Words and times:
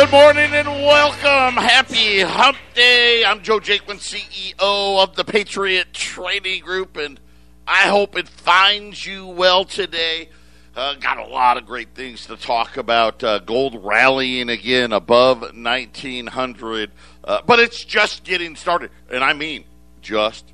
good 0.00 0.12
morning 0.12 0.50
and 0.54 0.66
welcome. 0.66 1.62
Happy 1.62 2.20
Hump 2.20 2.56
Day. 2.74 3.22
I'm 3.22 3.42
Joe 3.42 3.60
Jaquin, 3.60 3.98
CEO 3.98 5.02
of 5.02 5.14
the 5.14 5.24
Patriot 5.24 5.92
Trading 5.92 6.62
Group, 6.62 6.96
and 6.96 7.20
I 7.66 7.88
hope 7.88 8.16
it 8.16 8.26
finds 8.26 9.04
you 9.04 9.26
well 9.26 9.66
today. 9.66 10.30
Uh, 10.74 10.94
got 10.94 11.18
a 11.18 11.26
lot 11.26 11.58
of 11.58 11.66
great 11.66 11.90
things 11.94 12.24
to 12.28 12.38
talk 12.38 12.78
about. 12.78 13.22
Uh, 13.22 13.40
gold 13.40 13.84
rallying 13.84 14.48
again 14.48 14.94
above 14.94 15.42
1900, 15.42 16.90
uh, 17.24 17.42
but 17.44 17.58
it's 17.58 17.84
just 17.84 18.24
getting 18.24 18.56
started. 18.56 18.90
And 19.10 19.22
I 19.22 19.34
mean, 19.34 19.64
just 20.00 20.46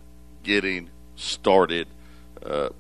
getting 0.43 0.91
started. 1.15 1.87
Uh, 2.45 2.71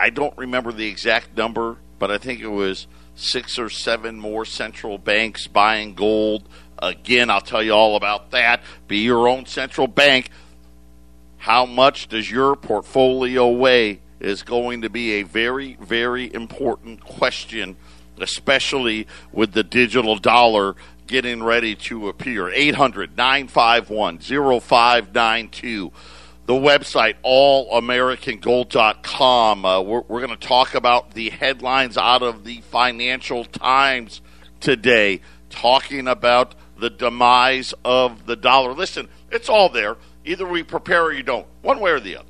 I 0.00 0.08
don't 0.08 0.36
remember 0.38 0.72
the 0.72 0.86
exact 0.86 1.36
number, 1.36 1.76
but 1.98 2.10
I 2.10 2.16
think 2.16 2.40
it 2.40 2.48
was 2.48 2.86
six 3.14 3.58
or 3.58 3.70
seven 3.70 4.18
more 4.18 4.44
central 4.44 4.98
banks 4.98 5.46
buying 5.46 5.94
gold. 5.94 6.48
Again, 6.78 7.30
I'll 7.30 7.40
tell 7.40 7.62
you 7.62 7.72
all 7.72 7.96
about 7.96 8.30
that. 8.32 8.62
Be 8.88 8.98
your 8.98 9.28
own 9.28 9.46
central 9.46 9.86
bank. 9.86 10.30
How 11.38 11.66
much 11.66 12.08
does 12.08 12.30
your 12.30 12.56
portfolio 12.56 13.48
weigh 13.48 14.00
is 14.20 14.42
going 14.42 14.82
to 14.82 14.90
be 14.90 15.14
a 15.14 15.22
very, 15.24 15.76
very 15.80 16.32
important 16.32 17.04
question, 17.04 17.76
especially 18.18 19.06
with 19.32 19.52
the 19.52 19.64
digital 19.64 20.16
dollar 20.16 20.76
getting 21.08 21.42
ready 21.42 21.74
to 21.74 22.08
appear. 22.08 22.48
800 22.48 23.16
951 23.16 24.18
0592 24.18 25.92
the 26.46 26.54
website 26.54 27.14
allamericangold.com. 27.24 29.64
Uh, 29.64 29.80
we're, 29.80 30.02
we're 30.02 30.26
going 30.26 30.36
to 30.36 30.46
talk 30.46 30.74
about 30.74 31.14
the 31.14 31.30
headlines 31.30 31.96
out 31.96 32.22
of 32.22 32.44
the 32.44 32.60
Financial 32.62 33.44
Times 33.44 34.20
today, 34.60 35.20
talking 35.50 36.08
about 36.08 36.56
the 36.78 36.90
demise 36.90 37.72
of 37.84 38.26
the 38.26 38.34
dollar. 38.36 38.72
Listen, 38.72 39.08
it's 39.30 39.48
all 39.48 39.68
there. 39.68 39.96
Either 40.24 40.46
we 40.46 40.62
prepare 40.62 41.04
or 41.04 41.12
you 41.12 41.22
don't, 41.22 41.46
one 41.62 41.80
way 41.80 41.92
or 41.92 42.00
the 42.00 42.16
other. 42.16 42.28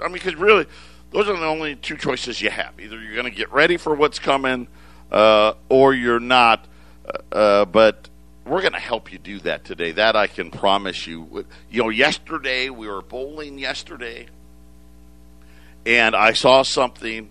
I 0.00 0.04
mean, 0.04 0.14
because 0.14 0.36
really, 0.36 0.66
those 1.10 1.28
are 1.28 1.36
the 1.36 1.46
only 1.46 1.76
two 1.76 1.96
choices 1.96 2.40
you 2.40 2.50
have. 2.50 2.78
Either 2.80 3.00
you're 3.00 3.14
going 3.14 3.24
to 3.24 3.30
get 3.30 3.52
ready 3.52 3.76
for 3.76 3.94
what's 3.94 4.18
coming, 4.18 4.68
uh, 5.10 5.54
or 5.68 5.94
you're 5.94 6.20
not. 6.20 6.66
Uh, 7.04 7.34
uh 7.34 7.64
but 7.64 8.07
we're 8.48 8.60
going 8.60 8.72
to 8.72 8.78
help 8.78 9.12
you 9.12 9.18
do 9.18 9.38
that 9.40 9.64
today. 9.64 9.92
That 9.92 10.16
I 10.16 10.26
can 10.26 10.50
promise 10.50 11.06
you. 11.06 11.44
You 11.70 11.82
know, 11.82 11.88
yesterday 11.88 12.70
we 12.70 12.88
were 12.88 13.02
bowling 13.02 13.58
yesterday, 13.58 14.26
and 15.84 16.16
I 16.16 16.32
saw 16.32 16.62
something 16.62 17.30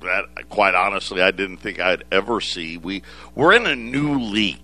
that, 0.00 0.48
quite 0.48 0.74
honestly, 0.74 1.20
I 1.20 1.30
didn't 1.30 1.58
think 1.58 1.80
I'd 1.80 2.04
ever 2.10 2.40
see. 2.40 2.78
We 2.78 3.02
we're 3.34 3.54
in 3.54 3.66
a 3.66 3.76
new 3.76 4.18
league, 4.18 4.58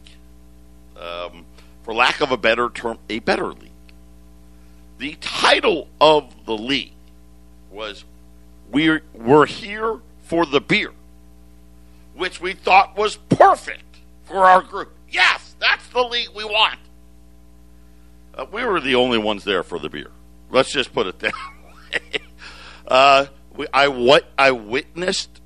um, 0.99 1.45
for 1.83 1.95
lack 1.95 2.21
of 2.21 2.31
a 2.31 2.37
better 2.37 2.71
term, 2.71 2.99
a 3.09 3.19
better 3.19 3.49
league. 3.49 3.71
The 4.99 5.17
title 5.21 5.89
of 6.01 6.47
the 6.47 6.57
league 6.57 6.93
was 7.71 8.05
"We're 8.71 9.03
we're 9.15 9.47
here 9.47 9.99
for 10.25 10.47
the 10.47 10.61
beer," 10.61 10.93
which 12.15 12.41
we 12.41 12.53
thought 12.53 12.97
was 12.97 13.17
perfect 13.17 13.85
for 14.25 14.47
our 14.47 14.63
group. 14.63 14.93
Yes, 15.11 15.55
that's 15.59 15.87
the 15.89 16.03
league 16.03 16.29
we 16.35 16.45
want. 16.45 16.79
Uh, 18.35 18.47
we 18.53 18.65
were 18.65 18.81
the 18.81 18.95
only 18.95 19.19
ones 19.19 19.45
there 19.45 19.63
for 19.63 19.79
the 19.79 19.89
beer. 19.89 20.11
Let's 20.51 20.73
just 20.73 20.93
put 20.93 21.07
it 21.07 21.19
that 21.21 21.33
way. 21.93 22.21
Uh, 22.87 23.27
we, 23.57 23.67
I 23.73 23.89
what 23.89 24.25
I 24.39 24.53
witnessed 24.53 25.41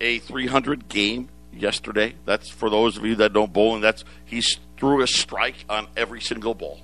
a 0.00 0.18
300 0.20 0.88
game 0.88 1.28
yesterday. 1.52 2.14
That's 2.24 2.48
for 2.48 2.70
those 2.70 2.96
of 2.96 3.04
you 3.04 3.16
that 3.16 3.32
don't 3.32 3.52
bowling. 3.52 3.80
That's 3.80 4.04
he 4.24 4.42
threw 4.78 5.02
a 5.02 5.06
strike 5.06 5.64
on 5.68 5.88
every 5.96 6.20
single 6.20 6.54
ball. 6.54 6.80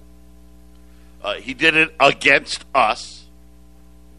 Uh, 1.23 1.35
he 1.35 1.55
did 1.55 1.77
it 1.77 1.95
against 2.01 2.65
us, 2.75 3.27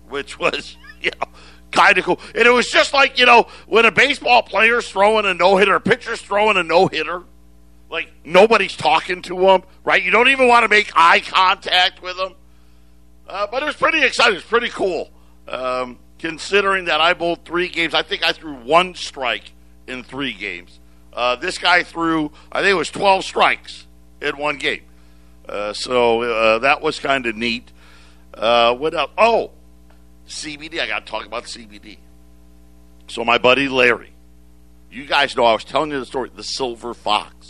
which 0.07 0.39
was 0.39 0.77
you 1.01 1.11
know 1.19 1.27
kind 1.71 1.97
of 1.97 2.05
cool. 2.05 2.19
And 2.33 2.45
it 2.45 2.51
was 2.51 2.67
just 2.67 2.93
like 2.93 3.19
you 3.19 3.25
know 3.25 3.47
when 3.67 3.85
a 3.85 3.91
baseball 3.91 4.41
player's 4.43 4.89
throwing 4.89 5.25
a 5.25 5.33
no 5.33 5.57
hitter, 5.57 5.75
a 5.75 5.81
pitcher's 5.81 6.21
throwing 6.21 6.57
a 6.57 6.63
no 6.63 6.87
hitter 6.87 7.23
like 7.93 8.09
nobody's 8.25 8.75
talking 8.75 9.21
to 9.21 9.47
him, 9.47 9.63
right? 9.85 10.03
You 10.03 10.09
don't 10.09 10.27
even 10.27 10.47
want 10.47 10.63
to 10.63 10.67
make 10.67 10.91
eye 10.95 11.19
contact 11.19 12.01
with 12.01 12.17
him. 12.17 12.33
Uh, 13.29 13.47
but 13.47 13.61
it 13.61 13.67
was 13.67 13.75
pretty 13.75 14.03
exciting. 14.03 14.35
It's 14.35 14.45
pretty 14.45 14.69
cool. 14.69 15.11
Um, 15.47 15.99
considering 16.17 16.85
that 16.85 16.99
I 16.99 17.13
bowled 17.13 17.45
three 17.45 17.69
games, 17.69 17.93
I 17.93 18.01
think 18.01 18.23
I 18.23 18.33
threw 18.33 18.55
one 18.55 18.95
strike 18.95 19.51
in 19.87 20.03
three 20.03 20.33
games. 20.33 20.79
Uh, 21.13 21.35
this 21.35 21.59
guy 21.59 21.83
threw, 21.83 22.31
I 22.51 22.61
think 22.61 22.71
it 22.71 22.77
was 22.77 22.89
12 22.89 23.23
strikes 23.23 23.85
in 24.21 24.37
one 24.37 24.57
game. 24.57 24.81
Uh, 25.47 25.73
so 25.73 26.23
uh, 26.23 26.59
that 26.59 26.81
was 26.81 26.99
kind 26.99 27.27
of 27.27 27.35
neat. 27.35 27.71
Uh, 28.33 28.73
what 28.73 28.95
else? 28.95 29.11
Oh, 29.17 29.51
CBD. 30.27 30.79
I 30.79 30.87
got 30.87 31.05
to 31.05 31.11
talk 31.11 31.27
about 31.27 31.43
CBD. 31.43 31.97
So 33.07 33.23
my 33.23 33.37
buddy 33.37 33.69
Larry, 33.69 34.13
you 34.89 35.05
guys 35.05 35.35
know 35.35 35.45
I 35.45 35.53
was 35.53 35.63
telling 35.63 35.91
you 35.91 35.99
the 35.99 36.05
story, 36.07 36.31
the 36.33 36.43
Silver 36.43 36.95
Fox 36.95 37.42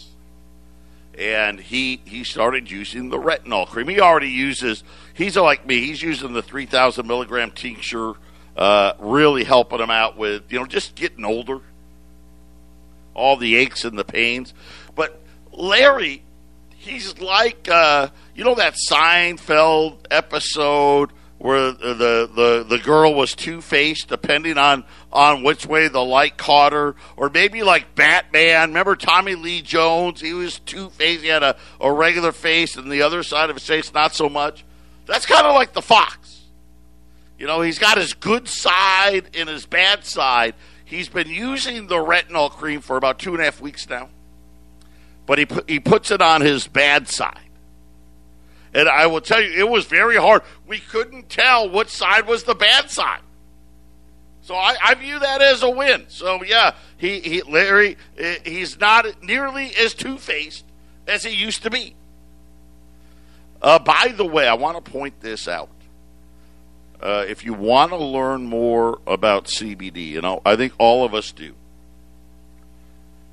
and 1.18 1.60
he 1.60 2.02
he 2.06 2.24
started 2.24 2.70
using 2.70 3.10
the 3.10 3.18
retinol 3.18 3.68
cream. 3.68 3.88
He 3.88 4.00
already 4.00 4.30
uses. 4.30 4.84
He's 5.14 5.38
like 5.38 5.66
me. 5.66 5.86
He's 5.86 6.02
using 6.02 6.34
the 6.34 6.42
three 6.42 6.66
thousand 6.66 7.08
milligram 7.08 7.52
tincture, 7.52 8.14
uh, 8.58 8.94
really 9.00 9.44
helping 9.44 9.80
him 9.80 9.92
out 9.92 10.18
with 10.18 10.52
you 10.52 10.60
know 10.60 10.66
just 10.66 10.96
getting 10.96 11.26
older, 11.26 11.60
all 13.14 13.38
the 13.38 13.56
aches 13.56 13.86
and 13.86 13.98
the 13.98 14.04
pains. 14.04 14.54
But 14.96 15.22
Larry, 15.52 16.24
he's 16.76 17.20
like 17.20 17.68
uh, 17.70 18.10
you 18.36 18.44
know 18.44 18.56
that 18.56 18.76
Seinfeld 18.90 20.06
episode 20.10 21.12
where 21.38 21.74
the 21.74 22.30
the 22.34 22.66
the 22.68 22.80
girl 22.80 23.14
was 23.14 23.36
two 23.36 23.62
faced, 23.62 24.08
depending 24.08 24.58
on 24.58 24.86
on 25.14 25.44
which 25.44 25.66
way 25.66 25.88
the 25.88 26.04
light 26.04 26.36
caught 26.38 26.74
her, 26.74 26.96
or 27.16 27.30
maybe 27.30 27.64
like 27.64 27.96
Batman. 27.96 28.70
Remember 28.70 28.98
Tommy 28.98 29.36
Lee 29.36 29.62
Jones? 29.62 30.20
He 30.20 30.34
was 30.34 30.60
two 30.60 30.90
faced. 30.90 31.22
He 31.22 31.30
had 31.30 31.44
a, 31.44 31.56
a 31.80 31.92
regular 31.92 32.34
face, 32.34 32.76
and 32.76 32.92
the 32.92 33.04
other 33.04 33.24
side 33.24 33.50
of 33.50 33.56
his 33.56 33.66
face 33.66 33.94
not 33.94 34.14
so 34.14 34.28
much. 34.28 34.66
That's 35.06 35.26
kind 35.26 35.46
of 35.46 35.54
like 35.54 35.74
the 35.74 35.82
fox. 35.82 36.42
You 37.38 37.48
know, 37.48 37.62
he's 37.62 37.80
got 37.80 37.98
his 37.98 38.14
good 38.14 38.48
side 38.48 39.30
and 39.36 39.48
his 39.48 39.66
bad 39.66 40.06
side. 40.06 40.56
He's 40.84 41.10
been 41.10 41.30
using 41.30 41.88
the 41.88 41.96
retinol 41.96 42.50
cream 42.50 42.82
for 42.82 42.98
about 42.98 43.20
two 43.20 43.32
and 43.32 43.42
a 43.42 43.46
half 43.46 43.62
weeks 43.62 43.90
now, 43.90 44.10
but 45.26 45.38
he 45.40 45.48
he 45.68 45.80
puts 45.80 46.12
it 46.12 46.22
on 46.22 46.42
his 46.42 46.68
bad 46.68 47.08
side 47.08 47.40
and 48.74 48.90
I 48.90 49.08
will 49.08 49.22
tell 49.22 49.42
you, 49.42 49.52
it 49.52 49.70
was 49.70 49.86
very 49.86 50.18
hard. 50.18 50.42
We 50.68 50.80
couldn't 50.80 51.30
tell 51.30 51.70
which 51.70 51.90
side 51.90 52.28
was 52.28 52.44
the 52.44 52.56
bad 52.56 52.90
side. 52.90 53.22
So 54.44 54.56
I, 54.56 54.76
I 54.84 54.94
view 54.96 55.20
that 55.20 55.42
as 55.42 55.64
a 55.64 55.70
win. 55.70 56.06
So 56.10 56.44
yeah, 56.44 56.76
he, 56.98 57.20
he 57.22 57.42
Larry, 57.44 57.98
eh, 58.18 58.40
he's 58.46 58.80
not 58.80 59.24
nearly 59.24 59.72
as 59.76 59.94
two 59.94 60.18
faced 60.18 60.66
as 61.08 61.24
he 61.24 61.32
used 61.32 61.64
to 61.64 61.70
be. 61.70 61.96
Uh, 63.62 63.80
by 63.80 64.14
the 64.16 64.26
way, 64.26 64.46
I 64.48 64.56
want 64.56 64.84
to 64.84 64.92
point 64.92 65.22
this 65.22 65.48
out. 65.48 65.70
Uh, 67.02 67.26
if 67.28 67.46
you 67.46 67.54
want 67.54 67.92
to 67.92 67.98
learn 67.98 68.44
more 68.44 69.00
about 69.08 69.46
CBD, 69.46 70.08
you 70.08 70.22
know, 70.22 70.42
I 70.46 70.58
think 70.58 70.74
all 70.78 71.06
of 71.06 71.14
us 71.14 71.32
do 71.32 71.54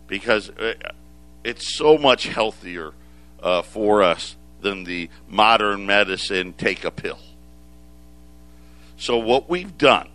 because 0.06 0.50
uh, 0.50 0.75
it's 1.44 1.76
so 1.76 1.97
much 1.99 2.26
healthier 2.26 2.93
uh, 3.43 3.62
for 3.62 4.03
us 4.03 4.37
than 4.60 4.84
the 4.84 5.09
modern 5.28 5.87
medicine 5.87 6.53
take 6.53 6.84
a 6.84 6.91
pill. 6.91 7.19
So 8.97 9.19
what 9.19 9.49
we've 9.49 9.76
done 9.78 10.09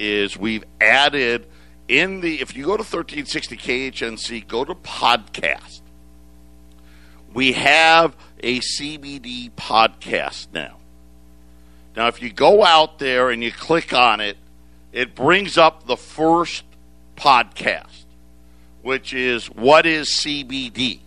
is 0.00 0.36
we've 0.36 0.64
added 0.80 1.46
in 1.86 2.20
the 2.20 2.40
if 2.40 2.56
you 2.56 2.64
go 2.64 2.76
to 2.76 2.82
1360 2.82 3.56
KHNC, 3.56 4.48
go 4.48 4.64
to 4.64 4.74
podcast. 4.74 5.82
We 7.32 7.52
have 7.52 8.16
a 8.42 8.60
CBD 8.60 9.52
podcast 9.52 10.48
now. 10.52 10.78
Now 11.94 12.08
if 12.08 12.22
you 12.22 12.32
go 12.32 12.64
out 12.64 12.98
there 12.98 13.30
and 13.30 13.44
you 13.44 13.52
click 13.52 13.92
on 13.92 14.20
it, 14.20 14.38
it 14.92 15.14
brings 15.14 15.58
up 15.58 15.86
the 15.86 15.96
first 15.96 16.64
podcast, 17.16 18.04
which 18.82 19.12
is 19.12 19.46
what 19.46 19.84
is 19.84 20.08
CBD? 20.08 21.00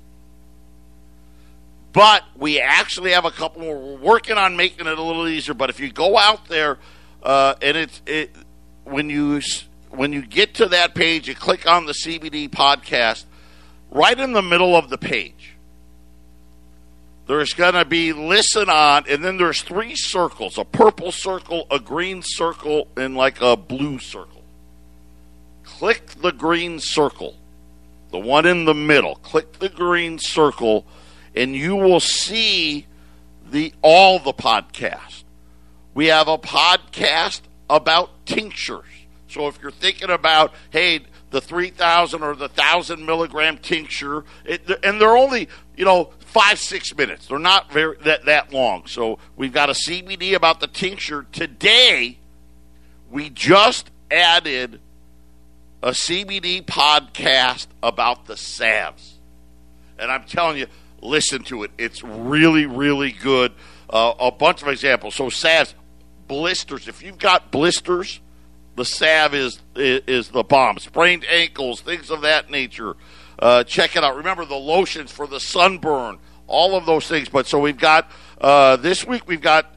But 1.94 2.24
we 2.36 2.60
actually 2.60 3.12
have 3.12 3.26
a 3.26 3.32
couple 3.32 3.62
more. 3.62 3.78
We're 3.78 3.98
working 3.98 4.38
on 4.38 4.56
making 4.56 4.88
it 4.88 4.98
a 4.98 5.02
little 5.02 5.28
easier. 5.28 5.54
But 5.54 5.70
if 5.70 5.80
you 5.80 5.92
go 5.92 6.18
out 6.18 6.48
there 6.48 6.80
uh, 7.22 7.56
and 7.62 7.78
it's 7.78 8.02
it, 8.06 8.36
when 8.84 9.10
you 9.10 9.42
when 9.90 10.14
you 10.14 10.26
get 10.26 10.56
to 10.56 10.68
that 10.68 10.96
page, 10.96 11.28
you 11.28 11.36
click 11.36 11.68
on 11.68 11.86
the 11.86 11.94
CBD 11.94 12.50
podcast. 12.50 13.26
Right 13.92 14.20
in 14.20 14.34
the 14.34 14.42
middle 14.42 14.76
of 14.76 14.90
the 14.90 14.98
page, 14.98 15.56
there's 17.28 17.54
going 17.54 17.76
to 17.76 17.86
be 17.86 18.12
listen 18.12 18.68
on, 18.68 19.04
and 19.08 19.24
then 19.24 19.38
there's 19.38 19.62
three 19.62 19.96
circles: 19.96 20.58
a 20.58 20.66
purple 20.66 21.12
circle, 21.12 21.68
a 21.70 21.80
green 21.80 22.22
circle, 22.24 22.88
and 22.98 23.16
like 23.16 23.40
a 23.42 23.56
blue 23.56 24.00
circle. 24.00 24.42
Click 25.64 26.08
the 26.22 26.32
green 26.32 26.80
circle 26.80 27.36
the 28.14 28.20
one 28.20 28.46
in 28.46 28.64
the 28.66 28.76
middle. 28.76 29.16
Click 29.16 29.54
the 29.54 29.68
green 29.68 30.20
circle, 30.20 30.86
and 31.36 31.56
you 31.56 31.76
will 31.76 32.00
see 32.00 32.86
the 33.50 33.74
all 33.82 34.20
the 34.20 34.34
podcast. 34.34 35.24
We 35.96 36.08
have 36.08 36.28
a 36.28 36.38
podcast 36.38 37.42
about 37.70 38.12
tinctures. 38.26 38.86
So 39.28 39.48
if 39.48 39.60
you're 39.62 39.72
thinking 39.72 40.10
about, 40.10 40.54
hey, 40.70 41.02
the 41.32 41.42
3,000 41.42 42.22
or 42.22 42.36
the 42.36 42.48
1,000 42.48 43.06
milligram 43.06 43.58
tincture, 43.58 44.24
it, 44.46 44.62
and 44.84 45.02
they're 45.02 45.18
only, 45.18 45.50
you 45.76 45.86
know, 45.86 46.12
five, 46.20 46.60
six 46.60 46.96
minutes. 46.96 47.28
They're 47.28 47.40
not 47.40 47.72
very 47.72 47.98
that, 48.04 48.26
that 48.26 48.54
long. 48.54 48.86
So 48.86 49.18
we've 49.36 49.52
got 49.52 49.70
a 49.70 49.74
CBD 49.74 50.36
about 50.36 50.60
the 50.60 50.68
tincture. 50.68 51.26
Today, 51.32 52.20
we 53.10 53.30
just 53.30 53.90
added 54.12 54.80
a 55.82 55.92
CBD 55.92 56.64
podcast 56.64 57.68
about 57.82 58.26
the 58.26 58.38
salves. 58.38 59.16
And 60.00 60.12
I'm 60.12 60.24
telling 60.24 60.58
you, 60.58 60.68
listen 61.02 61.44
to 61.46 61.64
it. 61.64 61.72
It's 61.78 62.04
really, 62.04 62.66
really 62.66 63.12
good. 63.12 63.52
Uh, 63.90 64.14
a 64.20 64.32
bunch 64.32 64.62
of 64.62 64.68
examples. 64.70 65.16
So 65.16 65.30
salves, 65.30 65.76
blisters. 66.28 66.88
If 66.88 67.04
you've 67.04 67.18
got 67.18 67.52
blisters, 67.52 68.20
the 68.76 68.86
salve 68.86 69.36
is 69.36 69.62
is 69.76 70.30
the 70.30 70.44
bomb. 70.44 70.78
Sprained 70.80 71.26
ankles, 71.30 71.82
things 71.82 72.10
of 72.10 72.22
that 72.22 72.50
nature. 72.50 72.96
Uh, 73.40 73.64
check 73.64 73.96
it 73.96 74.04
out. 74.04 74.16
Remember 74.16 74.46
the 74.46 74.56
lotions 74.56 75.12
for 75.12 75.28
the 75.28 75.40
sunburn, 75.40 76.18
all 76.48 76.76
of 76.76 76.86
those 76.86 77.08
things. 77.08 77.30
But 77.30 77.48
so 77.48 77.60
we've 77.60 77.78
got 77.78 78.10
uh, 78.40 78.78
this 78.78 79.06
week 79.06 79.28
we've 79.28 79.42
got 79.42 79.76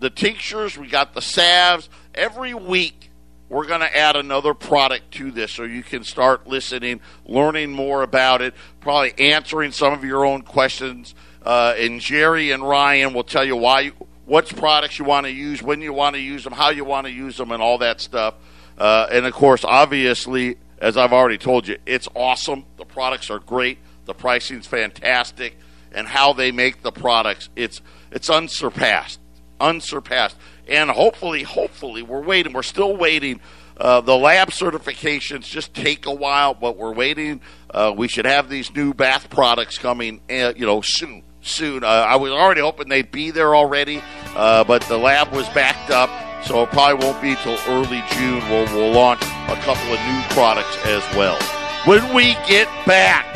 the 0.00 0.10
tinctures, 0.10 0.76
we 0.76 0.88
got 0.88 1.14
the 1.14 1.22
salves. 1.22 1.88
Every 2.14 2.54
week 2.54 3.10
we're 3.50 3.66
going 3.66 3.80
to 3.80 3.96
add 3.96 4.16
another 4.16 4.54
product 4.54 5.10
to 5.12 5.30
this 5.30 5.50
so 5.52 5.64
you 5.64 5.82
can 5.82 6.04
start 6.04 6.46
listening, 6.46 7.00
learning 7.26 7.72
more 7.72 8.02
about 8.02 8.40
it, 8.42 8.54
probably 8.80 9.12
answering 9.18 9.72
some 9.72 9.92
of 9.92 10.04
your 10.04 10.24
own 10.24 10.42
questions. 10.42 11.14
Uh, 11.42 11.74
and 11.76 12.00
Jerry 12.00 12.52
and 12.52 12.62
Ryan 12.62 13.12
will 13.12 13.24
tell 13.24 13.44
you 13.44 13.56
why, 13.56 13.92
you, 14.30 14.34
what 14.34 14.48
products 14.56 14.98
you 14.98 15.04
want 15.04 15.26
to 15.26 15.32
use, 15.32 15.62
when 15.62 15.80
you 15.80 15.92
want 15.92 16.14
to 16.14 16.20
use 16.22 16.44
them, 16.44 16.52
how 16.52 16.70
you 16.70 16.84
want 16.84 17.06
to 17.06 17.12
use 17.12 17.36
them, 17.36 17.50
and 17.52 17.62
all 17.62 17.78
that 17.78 18.00
stuff. 18.00 18.34
Uh, 18.78 19.06
and 19.10 19.26
of 19.26 19.32
course, 19.32 19.64
obviously, 19.64 20.56
as 20.78 20.96
I've 20.96 21.12
already 21.12 21.38
told 21.38 21.68
you, 21.68 21.76
it's 21.86 22.08
awesome. 22.14 22.64
The 22.76 22.84
products 22.84 23.30
are 23.30 23.38
great. 23.38 23.78
The 24.06 24.14
pricing's 24.14 24.66
fantastic, 24.66 25.56
and 25.92 26.08
how 26.08 26.32
they 26.32 26.52
make 26.52 26.82
the 26.82 26.92
products, 26.92 27.48
it's 27.56 27.80
it's 28.10 28.30
unsurpassed, 28.30 29.20
unsurpassed 29.60 30.36
and 30.70 30.88
hopefully, 30.88 31.42
hopefully, 31.42 32.02
we're 32.02 32.22
waiting. 32.22 32.52
We're 32.52 32.62
still 32.62 32.96
waiting. 32.96 33.40
Uh, 33.76 34.00
the 34.00 34.16
lab 34.16 34.50
certifications 34.50 35.42
just 35.42 35.74
take 35.74 36.06
a 36.06 36.14
while, 36.14 36.54
but 36.54 36.76
we're 36.76 36.94
waiting. 36.94 37.40
Uh, 37.68 37.92
we 37.96 38.06
should 38.06 38.24
have 38.24 38.48
these 38.48 38.72
new 38.74 38.94
bath 38.94 39.28
products 39.30 39.78
coming, 39.78 40.20
uh, 40.30 40.52
you 40.56 40.64
know, 40.64 40.80
soon. 40.82 41.24
Soon. 41.42 41.82
Uh, 41.82 41.86
I 41.86 42.16
was 42.16 42.30
already 42.30 42.60
hoping 42.60 42.88
they'd 42.88 43.10
be 43.10 43.30
there 43.30 43.56
already, 43.56 44.02
uh, 44.36 44.64
but 44.64 44.82
the 44.82 44.98
lab 44.98 45.32
was 45.32 45.48
backed 45.50 45.90
up, 45.90 46.10
so 46.44 46.62
it 46.62 46.70
probably 46.70 47.04
won't 47.04 47.20
be 47.22 47.36
till 47.36 47.58
early 47.68 48.02
June. 48.12 48.40
We'll, 48.48 48.66
we'll 48.74 48.92
launch 48.92 49.22
a 49.22 49.56
couple 49.62 49.92
of 49.92 50.00
new 50.00 50.22
products 50.30 50.76
as 50.86 51.02
well. 51.16 51.38
When 51.86 52.14
we 52.14 52.34
get 52.46 52.68
back, 52.86 53.26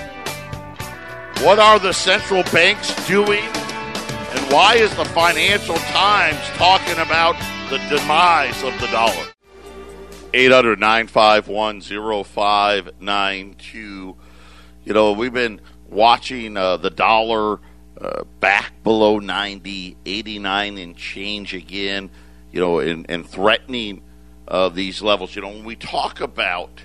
what 1.43 1.59
are 1.59 1.79
the 1.79 1.93
central 1.93 2.43
banks 2.45 2.95
doing 3.07 3.45
and 4.35 4.53
why 4.53 4.75
is 4.75 4.95
the 4.97 5.05
Financial 5.05 5.77
Times 5.77 6.41
talking 6.57 6.99
about 6.99 7.37
the 7.71 7.79
demise 7.89 8.63
of 8.65 8.79
the 8.81 8.89
dollar? 8.89 9.27
800 10.33 10.81
951 10.81 11.81
0592. 12.25 14.17
You 14.85 14.93
know, 14.93 15.13
we've 15.13 15.33
been 15.33 15.61
watching 15.89 16.57
uh, 16.57 16.79
the 16.79 16.91
dollar 16.91 17.61
uh, 18.01 18.25
back 18.41 18.73
below 18.83 19.19
90, 19.19 19.97
89 20.05 20.79
and 20.79 20.97
change 20.97 21.55
again, 21.55 22.11
you 22.53 22.61
know, 22.61 22.81
and, 22.81 23.07
and 23.09 23.27
threatening 23.27 24.03
uh, 24.49 24.69
these 24.69 25.03
levels. 25.03 25.35
You 25.35 25.43
know, 25.43 25.49
when 25.49 25.65
we 25.65 25.77
talk 25.77 26.21
about 26.21 26.83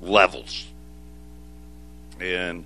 levels 0.00 0.66
and 2.20 2.64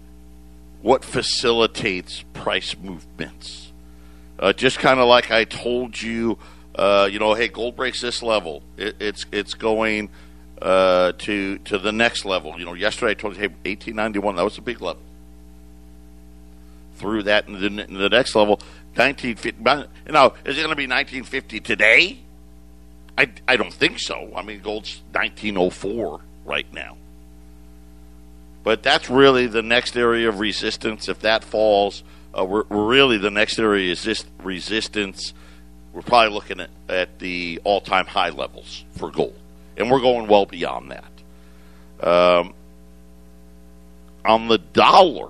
what 0.82 1.04
facilitates 1.04 2.24
price 2.34 2.76
movements. 2.76 3.72
Uh, 4.38 4.52
just 4.52 4.78
kind 4.78 5.00
of 5.00 5.08
like 5.08 5.30
I 5.30 5.44
told 5.44 6.00
you, 6.00 6.38
uh, 6.74 7.08
you 7.10 7.18
know, 7.18 7.34
hey, 7.34 7.48
gold 7.48 7.76
breaks 7.76 8.00
this 8.00 8.22
level, 8.22 8.62
it, 8.76 8.96
it's 9.00 9.24
it's 9.32 9.54
going 9.54 10.10
uh, 10.60 11.12
to 11.18 11.58
to 11.58 11.78
the 11.78 11.92
next 11.92 12.24
level. 12.24 12.58
You 12.58 12.66
know, 12.66 12.74
yesterday 12.74 13.12
I 13.12 13.14
told 13.14 13.36
you, 13.36 13.48
hey, 13.48 13.54
eighteen 13.64 13.96
ninety 13.96 14.18
one, 14.18 14.36
that 14.36 14.44
was 14.44 14.58
a 14.58 14.62
big 14.62 14.80
level. 14.82 15.00
Through 17.04 17.24
that, 17.24 17.46
in 17.46 17.76
the, 17.76 17.84
the 17.86 18.08
next 18.08 18.34
level, 18.34 18.60
nineteen 18.96 19.36
fifty. 19.36 19.62
Now, 19.62 20.34
is 20.44 20.56
it 20.58 20.62
going 20.62 20.70
to 20.70 20.76
be 20.76 20.86
nineteen 20.86 21.22
fifty 21.22 21.60
today? 21.60 22.18
I 23.16 23.30
I 23.46 23.56
don't 23.56 23.72
think 23.72 24.00
so. 24.00 24.32
I 24.34 24.42
mean, 24.42 24.60
gold's 24.60 25.02
nineteen 25.14 25.56
oh 25.58 25.70
four 25.70 26.20
right 26.44 26.66
now. 26.72 26.96
But 28.62 28.82
that's 28.82 29.10
really 29.10 29.46
the 29.46 29.62
next 29.62 29.96
area 29.96 30.28
of 30.28 30.40
resistance. 30.40 31.10
If 31.10 31.20
that 31.20 31.44
falls, 31.44 32.02
uh, 32.36 32.46
we're, 32.46 32.64
we're, 32.70 32.86
really 32.86 33.18
the 33.18 33.30
next 33.30 33.58
area 33.58 33.92
is 33.92 34.02
this 34.02 34.24
resistance. 34.42 35.34
We're 35.92 36.00
probably 36.00 36.32
looking 36.32 36.60
at, 36.60 36.70
at 36.88 37.18
the 37.18 37.60
all 37.64 37.82
time 37.82 38.06
high 38.06 38.30
levels 38.30 38.84
for 38.96 39.10
gold. 39.10 39.38
And 39.76 39.90
we're 39.90 40.00
going 40.00 40.28
well 40.28 40.46
beyond 40.46 40.92
that. 40.92 42.08
Um, 42.08 42.54
on 44.24 44.48
the 44.48 44.58
dollar, 44.58 45.28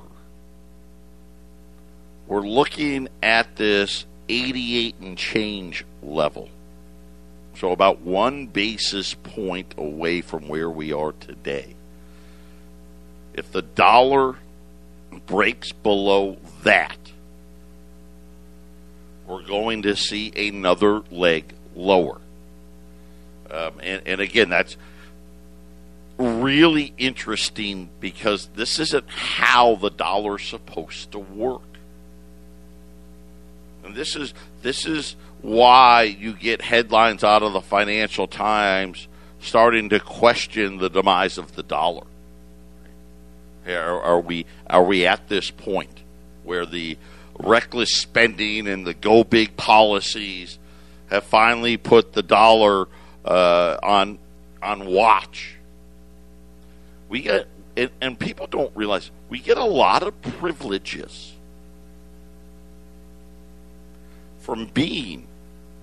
we're 2.26 2.40
looking 2.40 3.08
at 3.22 3.56
this 3.56 4.06
88 4.28 4.96
and 5.00 5.18
change 5.18 5.84
level. 6.02 6.48
So 7.56 7.70
about 7.70 8.00
one 8.00 8.46
basis 8.46 9.14
point 9.14 9.74
away 9.76 10.20
from 10.20 10.48
where 10.48 10.70
we 10.70 10.92
are 10.92 11.12
today. 11.12 11.74
If 13.34 13.52
the 13.52 13.62
dollar 13.62 14.36
breaks 15.26 15.72
below 15.72 16.38
that, 16.62 16.98
we're 19.26 19.42
going 19.42 19.82
to 19.82 19.96
see 19.96 20.32
another 20.36 21.02
leg 21.10 21.54
lower. 21.74 22.20
Um, 23.50 23.72
and, 23.80 24.02
and 24.06 24.20
again, 24.20 24.48
that's 24.48 24.76
really 26.18 26.92
interesting 26.98 27.88
because 28.00 28.48
this 28.54 28.78
isn't 28.78 29.08
how 29.08 29.76
the 29.76 29.90
dollar's 29.90 30.46
supposed 30.46 31.12
to 31.12 31.18
work. 31.18 31.62
And 33.84 33.94
this 33.94 34.16
is 34.16 34.32
this 34.62 34.86
is 34.86 35.14
why 35.42 36.02
you 36.04 36.32
get 36.32 36.62
headlines 36.62 37.22
out 37.22 37.42
of 37.42 37.52
the 37.52 37.60
Financial 37.60 38.26
Times 38.26 39.08
starting 39.40 39.90
to 39.90 40.00
question 40.00 40.78
the 40.78 40.88
demise 40.88 41.36
of 41.36 41.54
the 41.54 41.62
dollar. 41.62 42.06
Are, 43.66 44.02
are 44.02 44.20
we 44.20 44.46
are 44.66 44.82
we 44.82 45.06
at 45.06 45.28
this 45.28 45.50
point 45.50 46.00
where 46.44 46.64
the 46.64 46.96
reckless 47.38 47.94
spending 47.94 48.66
and 48.66 48.86
the 48.86 48.94
go 48.94 49.22
big 49.22 49.56
policies 49.56 50.58
have 51.10 51.24
finally 51.24 51.76
put 51.76 52.14
the 52.14 52.22
dollar 52.22 52.88
uh, 53.24 53.78
on 53.82 54.18
on 54.62 54.86
watch? 54.86 55.56
We 57.10 57.20
get 57.20 57.48
and, 57.76 57.90
and 58.00 58.18
people 58.18 58.46
don't 58.46 58.74
realize 58.74 59.10
we 59.28 59.40
get 59.40 59.58
a 59.58 59.64
lot 59.64 60.02
of 60.02 60.20
privileges 60.22 61.33
from 64.44 64.66
being 64.66 65.26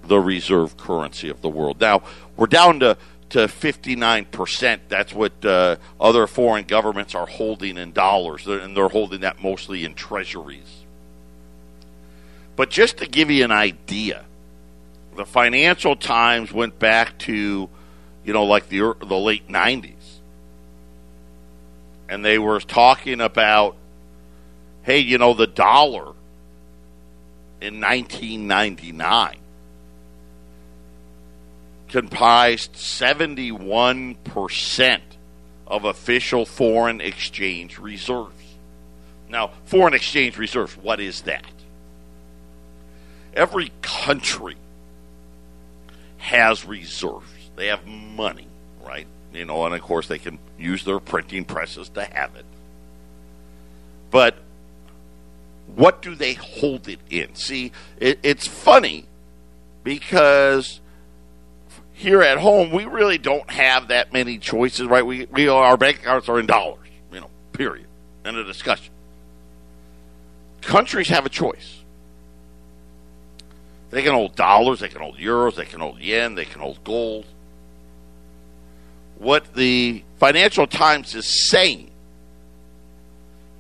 the 0.04 0.20
reserve 0.20 0.78
currency 0.78 1.30
of 1.30 1.42
the 1.42 1.50
world. 1.50 1.82
Now 1.82 2.04
we're 2.38 2.48
down 2.48 2.80
to 2.82 2.98
to 3.30 3.48
59%. 3.48 4.80
That's 4.90 5.14
what 5.14 5.46
uh, 5.46 5.78
other 6.02 6.28
foreign 6.28 6.66
governments 6.66 7.16
are 7.16 7.26
holding 7.26 7.78
in 7.78 7.94
dollars, 7.94 8.46
and 8.46 8.76
they're 8.76 8.90
holding 8.90 9.22
that 9.22 9.42
mostly 9.42 9.86
in 9.86 9.94
treasuries. 9.94 10.84
But 12.58 12.70
just 12.70 12.98
to 12.98 13.08
give 13.08 13.32
you 13.32 13.46
an 13.46 13.52
idea, 13.52 14.26
the 15.16 15.26
Financial 15.26 15.96
Times 15.96 16.52
went 16.52 16.78
back 16.78 17.18
to, 17.20 17.70
you 18.26 18.34
know, 18.34 18.44
like 18.44 18.68
the 18.68 18.96
the 19.00 19.18
late 19.18 19.48
90s, 19.48 19.94
and 22.10 22.24
they 22.24 22.38
were 22.38 22.60
talking 22.60 23.22
about, 23.22 23.78
hey, 24.84 25.00
you 25.00 25.18
know, 25.18 25.34
the 25.34 25.48
dollar 25.48 26.14
in 27.62 27.80
1999 27.80 29.38
comprised 31.90 32.74
71% 32.74 35.00
of 35.68 35.86
official 35.86 36.46
foreign 36.46 37.02
exchange 37.02 37.78
reserves. 37.78 38.34
Now, 39.30 39.52
foreign 39.66 39.94
exchange 39.94 40.38
reserves, 40.38 40.76
what 40.78 41.00
is 41.00 41.22
that? 41.24 41.46
Every 43.34 43.72
country 43.82 44.56
has 46.18 46.66
reserves. 46.66 47.26
They 47.56 47.68
have 47.68 47.86
money, 47.86 48.48
right? 48.86 49.08
You 49.34 49.46
know, 49.46 49.66
and 49.66 49.76
of 49.76 49.82
course 49.82 50.08
they 50.08 50.20
can 50.20 50.40
use 50.58 50.84
their 50.84 51.00
printing 51.00 51.46
presses 51.46 51.90
to 51.90 52.04
have 52.04 52.36
it. 52.36 52.46
But 54.12 54.36
what 55.76 56.02
do 56.02 56.16
they 56.16 56.34
hold 56.34 56.88
it 56.88 57.00
in? 57.10 57.36
See, 57.36 57.72
it, 57.98 58.20
it's 58.24 58.48
funny 58.48 59.06
because 59.84 60.80
here 61.94 62.22
at 62.22 62.38
home 62.38 62.72
we 62.72 62.86
really 62.86 63.18
don't 63.18 63.50
have 63.50 63.90
that 63.90 64.12
many 64.12 64.38
choices, 64.38 64.88
right? 64.88 65.06
We, 65.06 65.26
we 65.26 65.48
our 65.48 65.78
bank 65.78 66.00
accounts 66.00 66.28
are 66.30 66.40
in 66.40 66.46
dollars, 66.46 66.88
you 67.12 67.22
know, 67.22 67.30
period. 67.54 67.88
End 68.26 68.38
of 68.38 68.46
discussion. 68.46 68.94
Countries 70.62 71.10
have 71.10 71.26
a 71.26 71.30
choice. 71.30 71.82
They 73.92 74.04
can 74.04 74.14
hold 74.14 74.36
dollars, 74.36 74.80
they 74.80 74.88
can 74.88 75.02
hold 75.02 75.18
euros, 75.18 75.56
they 75.56 75.66
can 75.66 75.82
hold 75.82 76.00
yen, 76.00 76.36
they 76.36 76.46
can 76.46 76.62
hold 76.62 76.84
gold. 76.84 77.26
What 79.18 79.54
the 79.54 80.04
Financial 80.18 80.66
Times 80.66 81.14
is 81.14 81.50
saying 81.50 81.91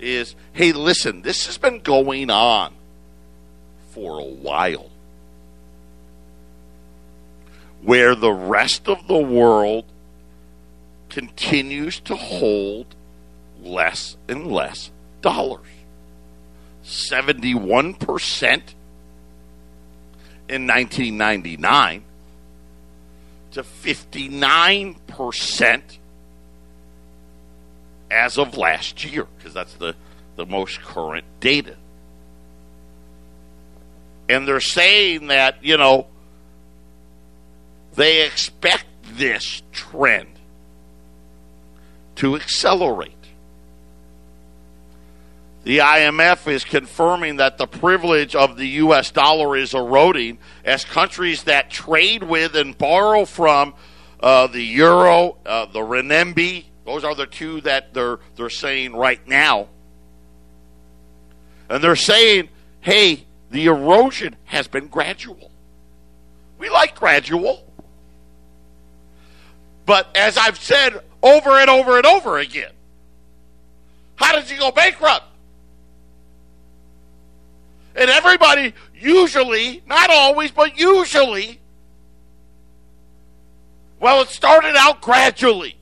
is 0.01 0.35
hey, 0.53 0.71
listen, 0.71 1.21
this 1.21 1.45
has 1.45 1.57
been 1.57 1.79
going 1.79 2.29
on 2.29 2.73
for 3.91 4.19
a 4.19 4.25
while. 4.25 4.89
Where 7.81 8.15
the 8.15 8.31
rest 8.31 8.87
of 8.87 9.07
the 9.07 9.17
world 9.17 9.85
continues 11.09 11.99
to 12.01 12.15
hold 12.15 12.85
less 13.61 14.17
and 14.27 14.51
less 14.51 14.91
dollars. 15.21 15.65
71% 16.83 18.61
in 20.49 20.67
1999 20.67 22.03
to 23.51 23.63
59% 23.63 25.97
as 28.11 28.37
of 28.37 28.57
last 28.57 29.03
year, 29.03 29.25
because 29.37 29.53
that's 29.53 29.73
the, 29.75 29.95
the 30.35 30.45
most 30.45 30.81
current 30.81 31.25
data. 31.39 31.75
And 34.29 34.47
they're 34.47 34.59
saying 34.59 35.27
that, 35.27 35.63
you 35.63 35.77
know, 35.77 36.07
they 37.95 38.25
expect 38.25 38.85
this 39.13 39.61
trend 39.71 40.29
to 42.15 42.35
accelerate. 42.35 43.13
The 45.63 45.79
IMF 45.79 46.47
is 46.47 46.63
confirming 46.63 47.37
that 47.37 47.57
the 47.57 47.67
privilege 47.67 48.35
of 48.35 48.57
the 48.57 48.67
U.S. 48.67 49.11
dollar 49.11 49.55
is 49.55 49.73
eroding 49.73 50.39
as 50.65 50.83
countries 50.85 51.43
that 51.43 51.69
trade 51.69 52.23
with 52.23 52.55
and 52.55 52.75
borrow 52.75 53.25
from 53.25 53.75
uh, 54.21 54.47
the 54.47 54.61
euro, 54.61 55.37
uh, 55.45 55.65
the 55.67 55.79
renminbi, 55.79 56.65
those 56.85 57.03
are 57.03 57.15
the 57.15 57.25
two 57.25 57.61
that 57.61 57.93
they're 57.93 58.19
they're 58.35 58.49
saying 58.49 58.93
right 58.93 59.25
now. 59.27 59.67
And 61.69 61.83
they're 61.83 61.95
saying, 61.95 62.49
"Hey, 62.81 63.25
the 63.49 63.65
erosion 63.67 64.35
has 64.45 64.67
been 64.67 64.87
gradual. 64.87 65.51
We 66.57 66.69
like 66.69 66.95
gradual." 66.95 67.65
But 69.85 70.15
as 70.15 70.37
I've 70.37 70.59
said 70.59 71.01
over 71.21 71.51
and 71.51 71.69
over 71.69 71.97
and 71.97 72.05
over 72.05 72.37
again, 72.39 72.71
how 74.15 74.35
did 74.35 74.49
you 74.49 74.57
go 74.57 74.71
bankrupt? 74.71 75.25
And 77.95 78.09
everybody 78.09 78.73
usually, 78.95 79.83
not 79.85 80.09
always, 80.09 80.51
but 80.51 80.77
usually, 80.79 81.59
well, 83.99 84.21
it 84.21 84.29
started 84.29 84.75
out 84.77 85.01
gradually 85.01 85.75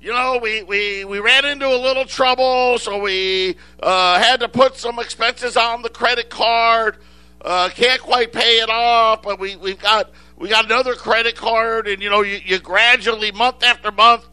you 0.00 0.12
know, 0.12 0.38
we, 0.40 0.62
we, 0.62 1.04
we 1.04 1.18
ran 1.18 1.44
into 1.44 1.66
a 1.66 1.76
little 1.76 2.04
trouble, 2.04 2.78
so 2.78 3.00
we 3.00 3.56
uh, 3.82 4.18
had 4.18 4.40
to 4.40 4.48
put 4.48 4.76
some 4.76 4.98
expenses 4.98 5.56
on 5.56 5.82
the 5.82 5.88
credit 5.88 6.30
card. 6.30 6.98
Uh, 7.40 7.68
can't 7.70 8.00
quite 8.00 8.32
pay 8.32 8.58
it 8.60 8.68
off, 8.68 9.22
but 9.22 9.38
we, 9.38 9.56
we've 9.56 9.78
got 9.78 10.10
we 10.36 10.50
got 10.50 10.66
another 10.66 10.94
credit 10.94 11.34
card, 11.34 11.88
and 11.88 12.02
you 12.02 12.10
know, 12.10 12.20
you, 12.20 12.40
you 12.44 12.58
gradually, 12.58 13.32
month 13.32 13.62
after 13.62 13.90
month, 13.90 14.26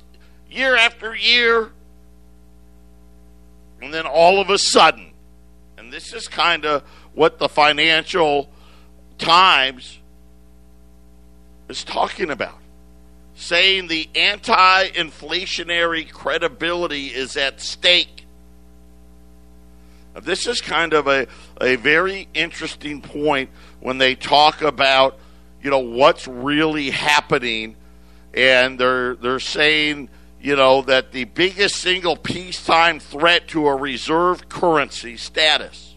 year 0.50 0.76
after 0.76 1.16
year, 1.16 1.72
and 3.82 3.94
then 3.94 4.06
all 4.06 4.42
of 4.42 4.50
a 4.50 4.58
sudden, 4.58 5.12
and 5.78 5.94
this 5.94 6.12
is 6.12 6.28
kind 6.28 6.66
of 6.66 6.84
what 7.14 7.40
the 7.40 7.48
Financial 7.48 8.50
Times 9.18 10.00
is 11.70 11.84
talking 11.84 12.30
about 12.30 12.63
saying 13.36 13.88
the 13.88 14.10
anti 14.16 14.88
inflationary 14.90 16.10
credibility 16.10 17.08
is 17.08 17.38
at 17.38 17.60
stake. 17.60 18.26
This 20.22 20.48
is 20.48 20.62
kind 20.62 20.94
of 20.94 21.08
a, 21.08 21.28
a 21.60 21.76
very 21.78 22.28
interesting 22.34 23.02
point 23.02 23.50
when 23.80 23.98
they 23.98 24.14
talk 24.14 24.62
about, 24.62 25.18
you 25.64 25.72
know, 25.72 25.80
what's 25.80 26.28
really 26.28 26.92
happening. 26.92 27.76
And 28.34 28.80
they're, 28.80 29.16
they're 29.16 29.40
saying, 29.40 30.10
you 30.40 30.56
know, 30.56 30.84
that 30.84 31.12
the 31.12 31.24
biggest 31.24 31.78
single 31.78 32.16
peacetime 32.16 33.00
threat 33.00 33.48
to 33.50 33.68
a 33.68 33.76
reserve 33.76 34.50
currency 34.50 35.18
status 35.18 35.96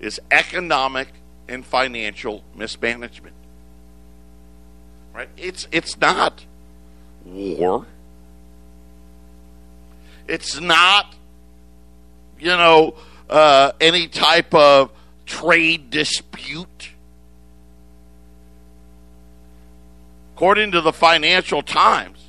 is 0.00 0.20
economic 0.30 1.08
and 1.48 1.64
financial 1.64 2.42
mismanagement. 2.56 3.34
Right? 5.14 5.28
It's 5.36 5.66
it's 5.72 6.00
not 6.00 6.44
war. 7.24 7.86
It's 10.28 10.60
not 10.60 11.14
you 12.38 12.48
know 12.48 12.94
uh, 13.28 13.72
any 13.80 14.08
type 14.08 14.54
of 14.54 14.90
trade 15.26 15.90
dispute. 15.90 16.90
According 20.34 20.72
to 20.72 20.80
the 20.80 20.92
Financial 20.92 21.62
Times, 21.62 22.24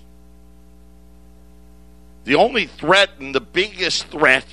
the 2.26 2.36
only 2.36 2.66
threat 2.66 3.12
and 3.20 3.34
the 3.34 3.40
biggest 3.40 4.08
threat 4.08 4.46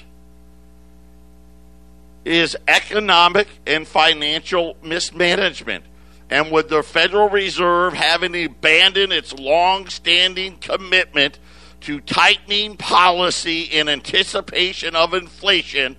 is 2.25 2.57
economic 2.69 3.49
and 3.67 3.87
financial 3.87 4.77
mismanagement 4.83 5.85
and 6.31 6.51
with 6.51 6.69
the 6.69 6.83
Federal 6.83 7.29
Reserve 7.29 7.95
having 7.95 8.45
abandoned 8.45 9.13
its 9.13 9.33
long-standing 9.33 10.59
commitment 10.59 11.39
to 11.81 12.01
tightening 12.01 12.77
policy 12.77 13.63
in 13.63 13.89
anticipation 13.89 14.95
of 14.95 15.15
inflation, 15.15 15.97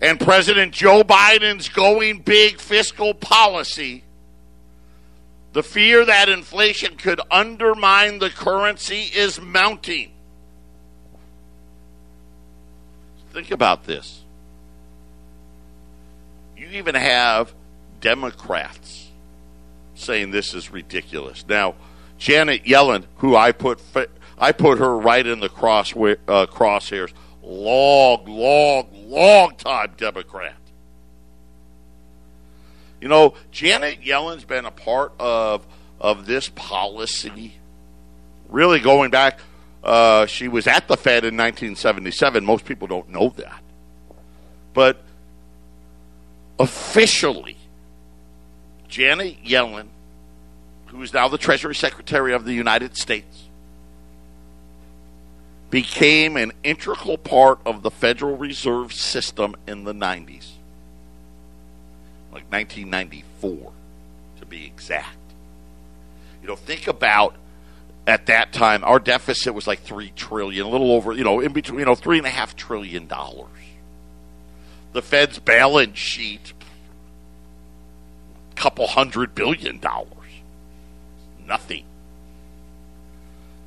and 0.00 0.20
President 0.20 0.72
Joe 0.72 1.02
Biden's 1.02 1.68
going 1.68 2.20
big 2.20 2.60
fiscal 2.60 3.14
policy, 3.14 4.04
the 5.52 5.62
fear 5.62 6.04
that 6.04 6.28
inflation 6.28 6.96
could 6.96 7.20
undermine 7.30 8.18
the 8.18 8.30
currency 8.30 9.02
is 9.14 9.40
mounting. 9.40 10.10
Think 13.32 13.50
about 13.50 13.84
this. 13.84 14.22
You 16.56 16.68
even 16.68 16.94
have 16.94 17.54
Democrats 18.00 19.11
saying 20.02 20.30
this 20.30 20.54
is 20.54 20.70
ridiculous. 20.70 21.44
Now, 21.48 21.74
Janet 22.18 22.64
Yellen, 22.64 23.04
who 23.16 23.34
I 23.34 23.52
put 23.52 23.80
I 24.38 24.52
put 24.52 24.78
her 24.78 24.96
right 24.96 25.26
in 25.26 25.40
the 25.40 25.48
cross 25.48 25.92
uh, 25.92 26.46
crosshairs, 26.46 27.12
long, 27.42 28.24
long, 28.26 28.88
long 28.92 29.54
time 29.56 29.94
Democrat. 29.96 30.56
You 33.00 33.08
know, 33.08 33.34
Janet 33.50 34.02
Yellen's 34.02 34.44
been 34.44 34.64
a 34.64 34.70
part 34.70 35.12
of 35.18 35.66
of 36.00 36.26
this 36.26 36.48
policy, 36.48 37.54
really 38.48 38.80
going 38.80 39.10
back. 39.10 39.40
Uh, 39.82 40.26
she 40.26 40.46
was 40.46 40.68
at 40.68 40.86
the 40.86 40.96
Fed 40.96 41.24
in 41.24 41.36
1977. 41.36 42.44
Most 42.44 42.64
people 42.64 42.86
don't 42.86 43.08
know 43.08 43.30
that, 43.30 43.62
but 44.74 45.02
officially, 46.60 47.56
Janet 48.92 49.42
Yellen, 49.42 49.86
who 50.88 51.00
is 51.00 51.14
now 51.14 51.26
the 51.26 51.38
Treasury 51.38 51.74
Secretary 51.74 52.34
of 52.34 52.44
the 52.44 52.52
United 52.52 52.94
States, 52.94 53.44
became 55.70 56.36
an 56.36 56.52
integral 56.62 57.16
part 57.16 57.58
of 57.64 57.80
the 57.80 57.90
Federal 57.90 58.36
Reserve 58.36 58.92
System 58.92 59.56
in 59.66 59.84
the 59.84 59.94
90s. 59.94 60.50
Like 62.34 62.44
1994, 62.52 63.72
to 64.40 64.46
be 64.46 64.66
exact. 64.66 65.16
You 66.42 66.48
know, 66.48 66.56
think 66.56 66.86
about 66.86 67.34
at 68.06 68.26
that 68.26 68.52
time, 68.52 68.84
our 68.84 68.98
deficit 68.98 69.54
was 69.54 69.66
like 69.66 69.80
three 69.80 70.12
trillion, 70.16 70.66
a 70.66 70.68
little 70.68 70.92
over, 70.92 71.14
you 71.14 71.24
know, 71.24 71.40
in 71.40 71.54
between, 71.54 71.78
you 71.78 71.86
know, 71.86 71.94
three 71.94 72.18
and 72.18 72.26
a 72.26 72.30
half 72.30 72.56
trillion 72.56 73.06
dollars. 73.06 73.48
The 74.92 75.00
Fed's 75.00 75.38
balance 75.38 75.96
sheet 75.96 76.52
couple 78.52 78.86
hundred 78.86 79.34
billion 79.34 79.78
dollars. 79.78 80.08
Nothing. 81.46 81.84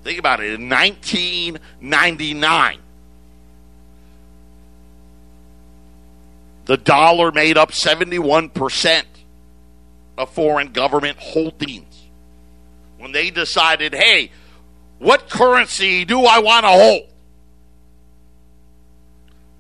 Think 0.04 0.20
about 0.20 0.40
it. 0.40 0.54
In 0.54 0.70
1999, 0.70 2.78
the 6.66 6.78
dollar 6.78 7.32
made 7.32 7.58
up 7.58 7.72
71% 7.72 9.04
of 10.18 10.30
foreign 10.30 10.72
government 10.72 11.18
holdings. 11.20 12.08
When 12.98 13.12
they 13.12 13.30
decided, 13.30 13.94
hey, 13.94 14.32
what 15.00 15.30
currency 15.30 16.06
do 16.06 16.26
I 16.26 16.40
want 16.40 16.66
to 16.66 16.70
hold? 16.70 17.10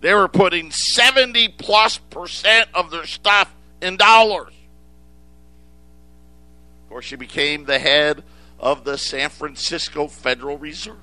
They 0.01 0.13
were 0.13 0.27
putting 0.27 0.72
70 0.72 1.50
plus 1.50 1.98
percent 1.98 2.70
of 2.74 2.91
their 2.91 3.05
stuff 3.05 3.53
in 3.82 3.98
dollars. 3.98 4.53
Course, 6.96 7.04
she 7.04 7.18
became 7.18 7.66
the 7.66 7.78
head 7.78 8.24
of 8.58 8.86
the 8.86 8.98
San 8.98 9.30
Francisco 9.30 10.08
Federal 10.08 10.58
Reserve 10.58 10.96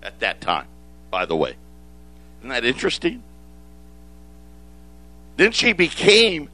at 0.00 0.20
that 0.20 0.40
time, 0.40 0.68
by 1.10 1.26
the 1.26 1.34
way. 1.34 1.56
Isn't 2.38 2.50
that 2.50 2.64
interesting? 2.64 3.24
Then 5.36 5.50
she 5.50 5.72
became 5.72 6.50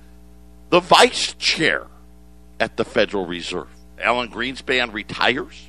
the 0.71 0.81
vice 0.81 1.35
chair 1.35 1.89
at 2.59 2.79
the 2.79 2.87
Federal 2.87 3.27
Reserve. 3.27 3.69
Alan 4.01 4.31
Greenspan 4.31 4.95
retires. 4.95 5.67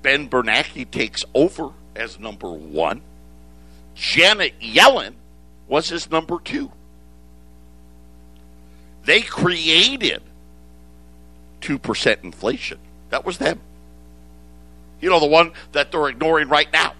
Ben 0.00 0.28
Bernanke 0.28 0.88
takes 0.92 1.24
over 1.34 1.70
as 1.96 2.20
number 2.20 2.52
one. 2.52 3.00
Janet 3.96 4.54
Yellen 4.60 5.14
was 5.66 5.88
his 5.88 6.08
number 6.08 6.38
two. 6.38 6.70
They 9.02 9.22
created 9.22 10.22
2% 11.62 12.24
inflation. 12.24 12.78
That 13.10 13.24
was 13.24 13.38
them. 13.38 13.60
You 15.00 15.10
know, 15.10 15.20
the 15.20 15.26
one 15.26 15.52
that 15.72 15.90
they're 15.90 16.08
ignoring 16.08 16.48
right 16.48 16.72
now. 16.72 16.94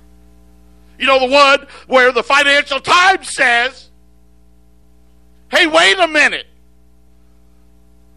You 0.98 1.06
know, 1.06 1.20
the 1.20 1.32
one 1.32 1.66
where 1.86 2.12
the 2.12 2.22
Financial 2.22 2.80
Times 2.80 3.34
says, 3.34 3.90
hey, 5.50 5.66
wait 5.66 5.98
a 5.98 6.08
minute. 6.08 6.46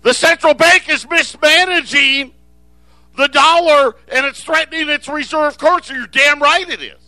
The 0.02 0.14
central 0.14 0.54
bank 0.54 0.88
is 0.88 1.08
mismanaging 1.10 2.34
the 3.18 3.28
dollar 3.28 3.96
and 4.08 4.26
it's 4.26 4.44
threatening 4.44 4.90
its 4.90 5.08
reserve 5.08 5.58
currency. 5.58 5.94
You're 5.94 6.08
damn 6.08 6.42
right 6.42 6.70
it 6.70 6.82
is. 6.82 7.00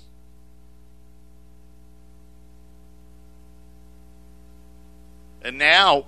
And 5.43 5.57
now, 5.57 6.07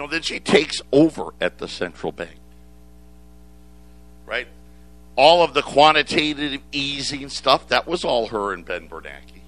know, 0.00 0.06
then 0.06 0.22
she 0.22 0.40
takes 0.40 0.80
over 0.92 1.34
at 1.40 1.58
the 1.58 1.68
central 1.68 2.10
bank. 2.10 2.38
Right? 4.26 4.48
All 5.14 5.42
of 5.42 5.54
the 5.54 5.62
quantitative 5.62 6.60
easing 6.72 7.28
stuff, 7.28 7.68
that 7.68 7.86
was 7.86 8.04
all 8.04 8.28
her 8.28 8.52
and 8.52 8.64
Ben 8.64 8.88
Bernanke. 8.88 9.42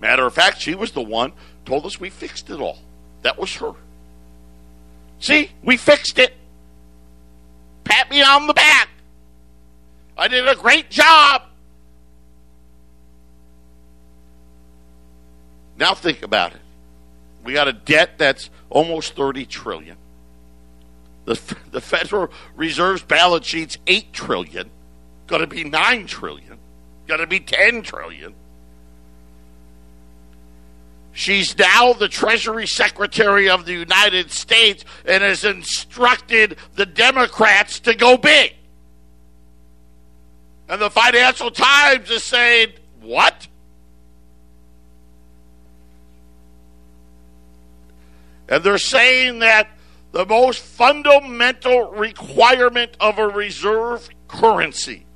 Matter 0.00 0.26
of 0.26 0.34
fact, 0.34 0.60
she 0.60 0.74
was 0.74 0.92
the 0.92 1.02
one 1.02 1.32
told 1.64 1.86
us 1.86 2.00
we 2.00 2.10
fixed 2.10 2.50
it 2.50 2.58
all. 2.58 2.78
That 3.22 3.38
was 3.38 3.54
her. 3.56 3.72
See, 5.20 5.50
we 5.62 5.76
fixed 5.76 6.18
it. 6.18 6.34
Pat 7.84 8.10
me 8.10 8.22
on 8.22 8.46
the 8.46 8.54
back. 8.54 8.88
I 10.16 10.26
did 10.26 10.48
a 10.48 10.56
great 10.56 10.90
job. 10.90 11.42
Now 15.76 15.94
think 15.94 16.22
about 16.22 16.54
it. 16.54 16.61
We 17.44 17.52
got 17.52 17.68
a 17.68 17.72
debt 17.72 18.18
that's 18.18 18.50
almost 18.70 19.14
30 19.16 19.46
trillion. 19.46 19.96
The, 21.24 21.40
the 21.70 21.80
Federal 21.80 22.30
Reserve's 22.56 23.02
balance 23.02 23.46
sheet's 23.46 23.78
8 23.86 24.12
trillion. 24.12 24.70
Going 25.26 25.40
to 25.40 25.46
be 25.46 25.64
9 25.64 26.06
trillion. 26.06 26.58
Going 27.06 27.20
to 27.20 27.26
be 27.26 27.40
10 27.40 27.82
trillion. 27.82 28.34
She's 31.12 31.56
now 31.58 31.92
the 31.92 32.08
Treasury 32.08 32.66
Secretary 32.66 33.48
of 33.50 33.66
the 33.66 33.74
United 33.74 34.30
States 34.30 34.84
and 35.04 35.22
has 35.22 35.44
instructed 35.44 36.56
the 36.74 36.86
Democrats 36.86 37.80
to 37.80 37.94
go 37.94 38.16
big. 38.16 38.54
And 40.68 40.80
the 40.80 40.88
Financial 40.88 41.50
Times 41.50 42.10
is 42.10 42.24
saying, 42.24 42.72
What? 43.02 43.46
And 48.52 48.62
they're 48.62 48.76
saying 48.76 49.38
that 49.38 49.70
the 50.12 50.26
most 50.26 50.62
fundamental 50.62 51.90
requirement 51.92 52.94
of 53.00 53.18
a 53.18 53.26
reserve 53.26 54.10
currency 54.28 55.06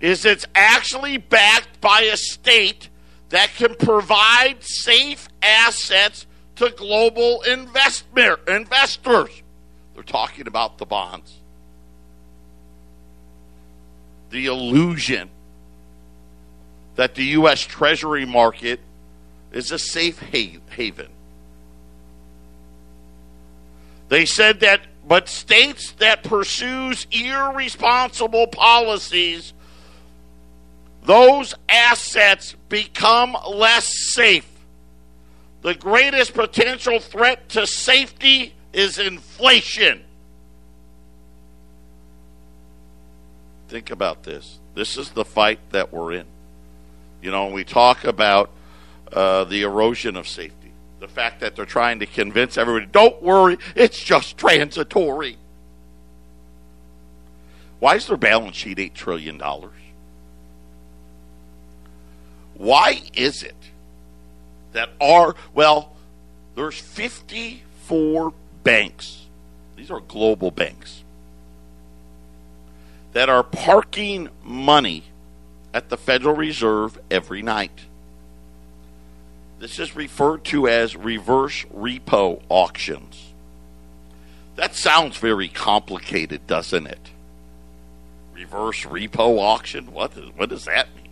is 0.00 0.24
it's 0.24 0.46
actually 0.54 1.16
backed 1.16 1.80
by 1.80 2.02
a 2.02 2.16
state 2.16 2.90
that 3.30 3.50
can 3.56 3.74
provide 3.74 4.62
safe 4.62 5.26
assets 5.42 6.26
to 6.54 6.70
global 6.70 7.42
investors. 7.42 9.42
They're 9.94 10.04
talking 10.06 10.46
about 10.46 10.78
the 10.78 10.86
bonds. 10.86 11.40
The 14.30 14.46
illusion 14.46 15.28
that 16.94 17.16
the 17.16 17.24
U.S. 17.24 17.62
Treasury 17.62 18.24
market 18.24 18.78
is 19.50 19.72
a 19.72 19.78
safe 19.80 20.20
haven. 20.20 21.08
They 24.08 24.26
said 24.26 24.60
that, 24.60 24.82
but 25.06 25.28
states 25.28 25.92
that 25.92 26.22
pursues 26.22 27.06
irresponsible 27.10 28.46
policies, 28.46 29.52
those 31.04 31.54
assets 31.68 32.54
become 32.68 33.36
less 33.48 33.88
safe. 34.14 34.48
The 35.62 35.74
greatest 35.74 36.34
potential 36.34 37.00
threat 37.00 37.48
to 37.50 37.66
safety 37.66 38.54
is 38.72 38.98
inflation. 38.98 40.02
Think 43.68 43.90
about 43.90 44.22
this. 44.22 44.58
This 44.74 44.96
is 44.96 45.10
the 45.10 45.24
fight 45.24 45.58
that 45.70 45.92
we're 45.92 46.12
in. 46.12 46.26
You 47.22 47.30
know, 47.30 47.48
we 47.48 47.64
talk 47.64 48.04
about 48.04 48.50
uh, 49.12 49.44
the 49.44 49.62
erosion 49.62 50.16
of 50.16 50.28
safety 50.28 50.63
the 51.04 51.12
fact 51.12 51.40
that 51.40 51.54
they're 51.54 51.66
trying 51.66 51.98
to 51.98 52.06
convince 52.06 52.56
everybody, 52.56 52.86
don't 52.86 53.22
worry, 53.22 53.58
it's 53.76 54.02
just 54.02 54.38
transitory. 54.38 55.36
Why 57.78 57.96
is 57.96 58.06
their 58.06 58.16
balance 58.16 58.56
sheet 58.56 58.78
$8 58.78 58.94
trillion? 58.94 59.38
Why 62.54 63.02
is 63.12 63.42
it 63.42 63.54
that 64.72 64.88
our, 64.98 65.34
well, 65.52 65.94
there's 66.54 66.80
54 66.80 68.32
banks, 68.62 69.26
these 69.76 69.90
are 69.90 70.00
global 70.00 70.50
banks, 70.50 71.02
that 73.12 73.28
are 73.28 73.42
parking 73.42 74.30
money 74.42 75.04
at 75.74 75.90
the 75.90 75.98
Federal 75.98 76.34
Reserve 76.34 76.98
every 77.10 77.42
night. 77.42 77.80
This 79.64 79.78
is 79.78 79.96
referred 79.96 80.44
to 80.44 80.68
as 80.68 80.94
reverse 80.94 81.64
repo 81.74 82.42
auctions. 82.50 83.32
That 84.56 84.74
sounds 84.74 85.16
very 85.16 85.48
complicated, 85.48 86.46
doesn't 86.46 86.86
it? 86.86 87.10
Reverse 88.34 88.82
repo 88.82 89.38
auction? 89.38 89.94
What, 89.94 90.18
is, 90.18 90.28
what 90.36 90.50
does 90.50 90.66
that 90.66 90.94
mean? 90.94 91.08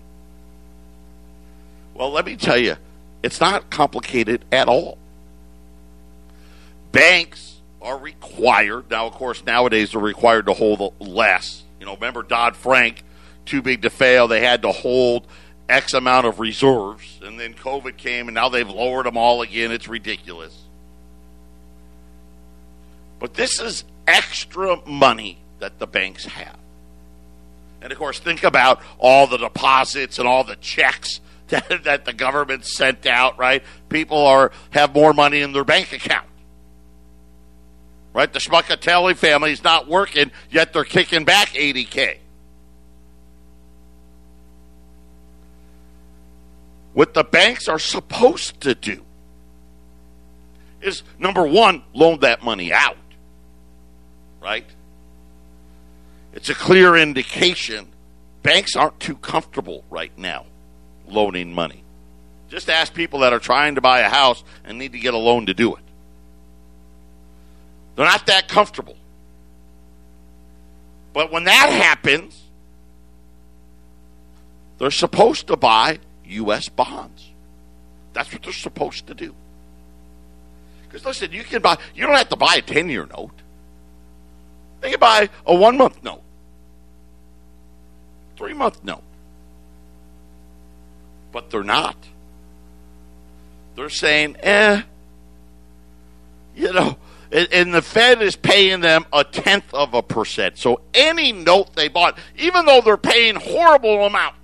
Well, 1.94 2.10
let 2.10 2.26
me 2.26 2.36
tell 2.36 2.58
you, 2.58 2.76
it's 3.22 3.40
not 3.40 3.70
complicated 3.70 4.44
at 4.52 4.68
all. 4.68 4.98
Banks 6.92 7.56
are 7.80 7.96
required, 7.96 8.90
now, 8.90 9.06
of 9.06 9.14
course, 9.14 9.42
nowadays 9.46 9.92
they're 9.92 10.00
required 10.02 10.44
to 10.44 10.52
hold 10.52 10.92
less. 11.00 11.62
You 11.80 11.86
know, 11.86 11.94
remember 11.94 12.22
Dodd 12.22 12.54
Frank, 12.54 13.02
too 13.46 13.62
big 13.62 13.80
to 13.80 13.88
fail, 13.88 14.28
they 14.28 14.40
had 14.40 14.60
to 14.60 14.72
hold 14.72 15.26
X 15.72 15.94
amount 15.94 16.26
of 16.26 16.38
reserves, 16.38 17.18
and 17.22 17.40
then 17.40 17.54
COVID 17.54 17.96
came, 17.96 18.28
and 18.28 18.34
now 18.34 18.50
they've 18.50 18.68
lowered 18.68 19.06
them 19.06 19.16
all 19.16 19.40
again. 19.40 19.72
It's 19.72 19.88
ridiculous. 19.88 20.56
But 23.18 23.34
this 23.34 23.58
is 23.58 23.84
extra 24.06 24.76
money 24.86 25.38
that 25.60 25.78
the 25.78 25.86
banks 25.86 26.26
have. 26.26 26.58
And 27.80 27.90
of 27.90 27.98
course, 27.98 28.18
think 28.18 28.44
about 28.44 28.80
all 28.98 29.26
the 29.26 29.38
deposits 29.38 30.18
and 30.18 30.28
all 30.28 30.44
the 30.44 30.56
checks 30.56 31.20
that, 31.48 31.84
that 31.84 32.04
the 32.04 32.12
government 32.12 32.66
sent 32.66 33.06
out, 33.06 33.38
right? 33.38 33.62
People 33.88 34.26
are 34.26 34.52
have 34.70 34.94
more 34.94 35.14
money 35.14 35.40
in 35.40 35.52
their 35.52 35.64
bank 35.64 35.92
account. 35.92 36.26
Right? 38.12 38.30
The 38.30 38.40
Schmuckatelli 38.40 39.16
family 39.16 39.52
is 39.52 39.64
not 39.64 39.88
working, 39.88 40.32
yet 40.50 40.74
they're 40.74 40.84
kicking 40.84 41.24
back 41.24 41.48
80K. 41.48 42.18
What 46.94 47.14
the 47.14 47.24
banks 47.24 47.68
are 47.68 47.78
supposed 47.78 48.60
to 48.62 48.74
do 48.74 49.04
is 50.80 51.02
number 51.18 51.46
one, 51.46 51.82
loan 51.94 52.20
that 52.20 52.42
money 52.42 52.72
out. 52.72 52.96
Right? 54.40 54.66
it's 56.32 56.48
a 56.48 56.54
clear 56.54 56.96
indication 56.96 57.86
banks 58.42 58.74
aren't 58.74 58.98
too 58.98 59.16
comfortable 59.16 59.84
right 59.90 60.16
now 60.18 60.46
loaning 61.06 61.52
money. 61.52 61.84
Just 62.48 62.68
ask 62.68 62.92
people 62.92 63.20
that 63.20 63.32
are 63.32 63.38
trying 63.38 63.76
to 63.76 63.80
buy 63.80 64.00
a 64.00 64.08
house 64.08 64.42
and 64.64 64.78
need 64.78 64.92
to 64.92 64.98
get 64.98 65.14
a 65.14 65.18
loan 65.18 65.46
to 65.46 65.54
do 65.54 65.74
it. 65.74 65.82
They're 67.94 68.06
not 68.06 68.26
that 68.26 68.48
comfortable. 68.48 68.96
But 71.12 71.30
when 71.30 71.44
that 71.44 71.68
happens, 71.70 72.42
they're 74.78 74.90
supposed 74.90 75.48
to 75.48 75.56
buy 75.56 75.98
U.S. 76.32 76.68
bonds. 76.68 77.30
That's 78.12 78.32
what 78.32 78.42
they're 78.42 78.52
supposed 78.52 79.06
to 79.06 79.14
do. 79.14 79.34
Because 80.82 81.04
listen, 81.04 81.32
you 81.32 81.42
can 81.42 81.62
buy, 81.62 81.78
you 81.94 82.06
don't 82.06 82.16
have 82.16 82.28
to 82.28 82.36
buy 82.36 82.56
a 82.56 82.62
10 82.62 82.90
year 82.90 83.06
note. 83.06 83.30
They 84.80 84.90
can 84.90 85.00
buy 85.00 85.30
a 85.46 85.54
one 85.54 85.78
month 85.78 86.02
note, 86.02 86.22
three 88.36 88.52
month 88.52 88.82
note. 88.84 89.02
But 91.30 91.50
they're 91.50 91.62
not. 91.62 91.96
They're 93.74 93.88
saying, 93.88 94.36
eh, 94.40 94.82
you 96.54 96.72
know, 96.72 96.98
and 97.32 97.72
the 97.72 97.80
Fed 97.80 98.20
is 98.20 98.36
paying 98.36 98.80
them 98.80 99.06
a 99.12 99.24
tenth 99.24 99.72
of 99.72 99.94
a 99.94 100.02
percent. 100.02 100.58
So 100.58 100.82
any 100.92 101.32
note 101.32 101.74
they 101.74 101.88
bought, 101.88 102.18
even 102.36 102.66
though 102.66 102.82
they're 102.82 102.98
paying 102.98 103.36
horrible 103.36 104.04
amounts, 104.04 104.41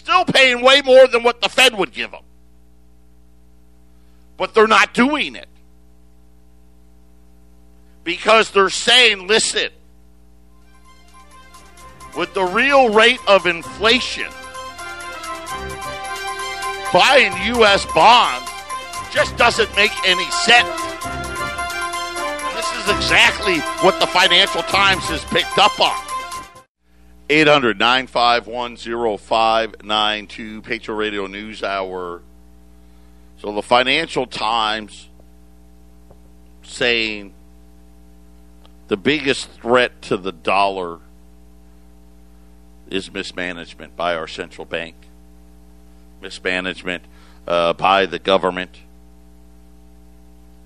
still 0.00 0.24
paying 0.24 0.62
way 0.62 0.80
more 0.80 1.06
than 1.06 1.22
what 1.22 1.42
the 1.42 1.48
Fed 1.48 1.76
would 1.76 1.92
give 1.92 2.10
them. 2.10 2.24
But 4.38 4.54
they're 4.54 4.66
not 4.66 4.94
doing 4.94 5.36
it. 5.36 5.48
Because 8.02 8.50
they're 8.50 8.70
saying, 8.70 9.26
listen, 9.26 9.68
with 12.16 12.32
the 12.32 12.44
real 12.44 12.88
rate 12.94 13.20
of 13.28 13.46
inflation, 13.46 14.30
buying 16.94 17.32
U.S. 17.56 17.84
bonds 17.94 18.50
just 19.12 19.36
doesn't 19.36 19.74
make 19.76 19.92
any 20.06 20.30
sense. 20.30 20.80
This 22.56 22.72
is 22.80 22.96
exactly 22.96 23.58
what 23.84 24.00
the 24.00 24.06
Financial 24.06 24.62
Times 24.62 25.04
has 25.04 25.22
picked 25.26 25.58
up 25.58 25.78
on. 25.78 26.09
800 27.30 27.78
951 27.78 28.76
0592, 28.76 30.62
Patriot 30.62 30.96
Radio 30.96 31.26
News 31.26 31.62
Hour. 31.62 32.22
So 33.38 33.52
the 33.52 33.62
Financial 33.62 34.26
Times 34.26 35.08
saying 36.62 37.32
the 38.88 38.96
biggest 38.96 39.48
threat 39.50 40.02
to 40.02 40.16
the 40.16 40.32
dollar 40.32 40.98
is 42.90 43.12
mismanagement 43.12 43.96
by 43.96 44.14
our 44.16 44.26
central 44.26 44.64
bank 44.64 44.96
mismanagement 46.20 47.04
uh, 47.46 47.72
by 47.72 48.06
the 48.06 48.18
government. 48.18 48.76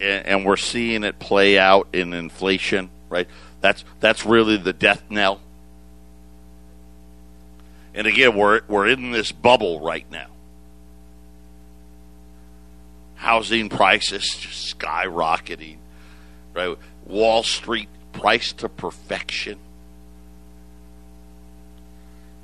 And, 0.00 0.26
and 0.26 0.44
we're 0.44 0.56
seeing 0.56 1.04
it 1.04 1.18
play 1.18 1.58
out 1.58 1.88
in 1.92 2.12
inflation, 2.12 2.90
right? 3.08 3.28
That's, 3.60 3.84
that's 4.00 4.26
really 4.26 4.56
the 4.56 4.72
death 4.72 5.02
knell. 5.08 5.40
And 7.94 8.06
again, 8.06 8.36
we're, 8.36 8.62
we're 8.66 8.88
in 8.88 9.12
this 9.12 9.30
bubble 9.30 9.80
right 9.80 10.10
now. 10.10 10.26
Housing 13.14 13.68
prices 13.68 14.24
just 14.36 14.78
skyrocketing, 14.78 15.76
right? 16.52 16.76
Wall 17.06 17.42
Street 17.42 17.88
price 18.12 18.52
to 18.54 18.68
perfection. 18.68 19.58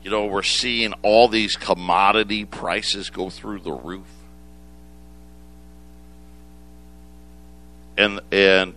You 0.04 0.10
know, 0.10 0.26
we're 0.26 0.42
seeing 0.42 0.94
all 1.02 1.28
these 1.28 1.56
commodity 1.56 2.44
prices 2.44 3.10
go 3.10 3.28
through 3.28 3.60
the 3.60 3.72
roof. 3.72 4.06
And 7.98 8.20
and 8.32 8.74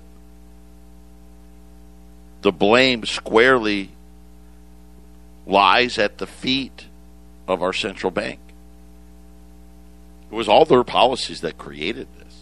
the 2.42 2.52
blame 2.52 3.06
squarely 3.06 3.92
lies 5.46 5.98
at 5.98 6.18
the 6.18 6.28
feet 6.28 6.86
of 7.48 7.62
our 7.62 7.74
central 7.74 8.12
bank. 8.12 8.40
It 10.32 10.36
was 10.36 10.48
all 10.48 10.66
their 10.66 10.84
policies 10.84 11.42
that 11.42 11.58
created 11.58 12.08
this. 12.18 12.42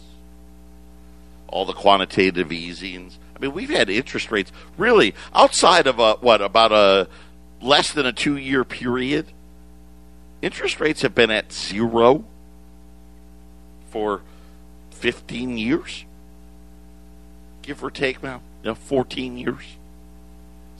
All 1.48 1.64
the 1.64 1.72
quantitative 1.72 2.50
easings. 2.52 3.18
I 3.36 3.40
mean, 3.40 3.52
we've 3.52 3.68
had 3.68 3.90
interest 3.90 4.30
rates 4.30 4.52
really 4.78 5.14
outside 5.34 5.86
of 5.86 5.98
a, 5.98 6.14
what 6.14 6.40
about 6.40 6.72
a 6.72 7.08
less 7.60 7.92
than 7.92 8.06
a 8.06 8.12
two 8.12 8.36
year 8.36 8.64
period, 8.64 9.26
interest 10.40 10.80
rates 10.80 11.02
have 11.02 11.14
been 11.14 11.30
at 11.30 11.52
zero 11.52 12.24
for 13.90 14.22
15 14.92 15.58
years, 15.58 16.04
give 17.62 17.82
or 17.84 17.90
take 17.90 18.22
now, 18.22 18.40
you 18.62 18.70
know, 18.70 18.74
14 18.74 19.36
years. 19.36 19.76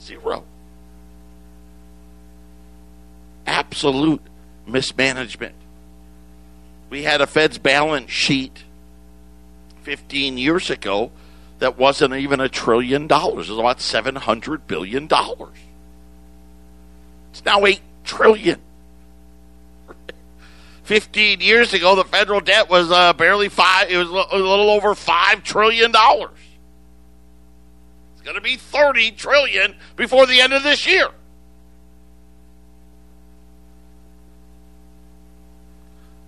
Zero. 0.01 0.43
Absolute 3.45 4.21
mismanagement. 4.67 5.55
We 6.89 7.03
had 7.03 7.21
a 7.21 7.27
Fed's 7.27 7.57
balance 7.57 8.11
sheet 8.11 8.63
15 9.81 10.37
years 10.37 10.69
ago 10.69 11.11
that 11.59 11.77
wasn't 11.77 12.13
even 12.13 12.39
a 12.39 12.49
trillion 12.49 13.07
dollars. 13.07 13.49
It 13.49 13.53
was 13.53 13.59
about 13.59 13.77
$700 13.79 14.61
billion. 14.67 15.07
It's 17.31 17.45
now 17.45 17.65
eight 17.65 17.81
trillion. 18.03 18.61
Fifteen 20.83 21.39
years 21.39 21.73
ago, 21.73 21.95
the 21.95 22.03
federal 22.03 22.41
debt 22.41 22.69
was 22.69 22.91
uh, 22.91 23.13
barely 23.13 23.49
five. 23.49 23.89
It 23.89 23.97
was 23.97 24.09
a 24.09 24.37
little 24.37 24.69
over 24.69 24.93
five 24.93 25.43
trillion 25.43 25.91
dollars. 25.91 26.37
It's 28.13 28.21
going 28.21 28.35
to 28.35 28.41
be 28.41 28.57
thirty 28.57 29.11
trillion 29.11 29.75
before 29.95 30.27
the 30.27 30.41
end 30.41 30.53
of 30.53 30.61
this 30.61 30.85
year. 30.85 31.07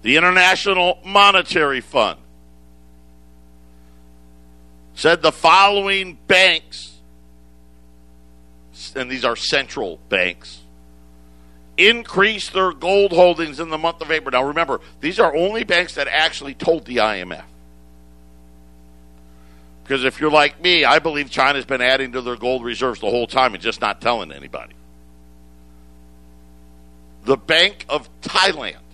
The 0.05 0.17
International 0.17 0.99
Monetary 1.03 1.81
Fund 1.81 2.19
said 4.93 5.23
the 5.23 5.31
following 5.31 6.19
banks, 6.27 6.93
and 8.95 9.09
these 9.09 9.25
are 9.25 9.35
central 9.35 9.97
banks 10.09 10.61
increased 11.75 12.53
their 12.53 12.71
gold 12.71 13.13
holdings 13.13 13.59
in 13.59 13.69
the 13.69 13.79
month 13.79 13.99
of 13.99 14.11
April. 14.11 14.31
Now, 14.31 14.47
remember, 14.47 14.79
these 15.01 15.19
are 15.19 15.35
only 15.35 15.63
banks 15.63 15.95
that 15.95 16.07
actually 16.07 16.53
told 16.53 16.85
the 16.85 16.97
IMF. 16.97 17.43
Because 19.83 20.05
if 20.05 20.19
you're 20.21 20.29
like 20.29 20.61
me, 20.61 20.85
I 20.85 20.99
believe 20.99 21.31
China's 21.31 21.65
been 21.65 21.81
adding 21.81 22.11
to 22.11 22.21
their 22.21 22.35
gold 22.35 22.63
reserves 22.63 22.99
the 22.99 23.09
whole 23.09 23.25
time 23.25 23.55
and 23.55 23.63
just 23.63 23.81
not 23.81 24.01
telling 24.01 24.31
anybody. 24.31 24.75
The 27.23 27.37
Bank 27.37 27.87
of 27.89 28.07
Thailand 28.21 28.85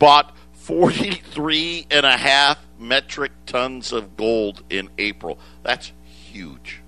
bought 0.00 0.36
43 0.54 1.86
and 1.92 2.04
a 2.04 2.16
half 2.16 2.58
metric 2.80 3.30
tons 3.46 3.92
of 3.92 4.16
gold 4.16 4.64
in 4.68 4.90
April. 4.98 5.38
That's 5.62 5.92
huge 6.04 6.80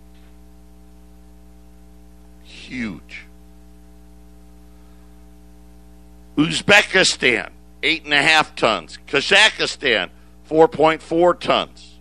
huge. 2.72 3.26
Uzbekistan, 6.36 7.50
eight 7.82 8.04
and 8.04 8.14
a 8.14 8.22
half 8.22 8.56
tons. 8.56 8.98
Kazakhstan, 9.06 10.08
4.4 10.48 11.38
tons. 11.38 11.98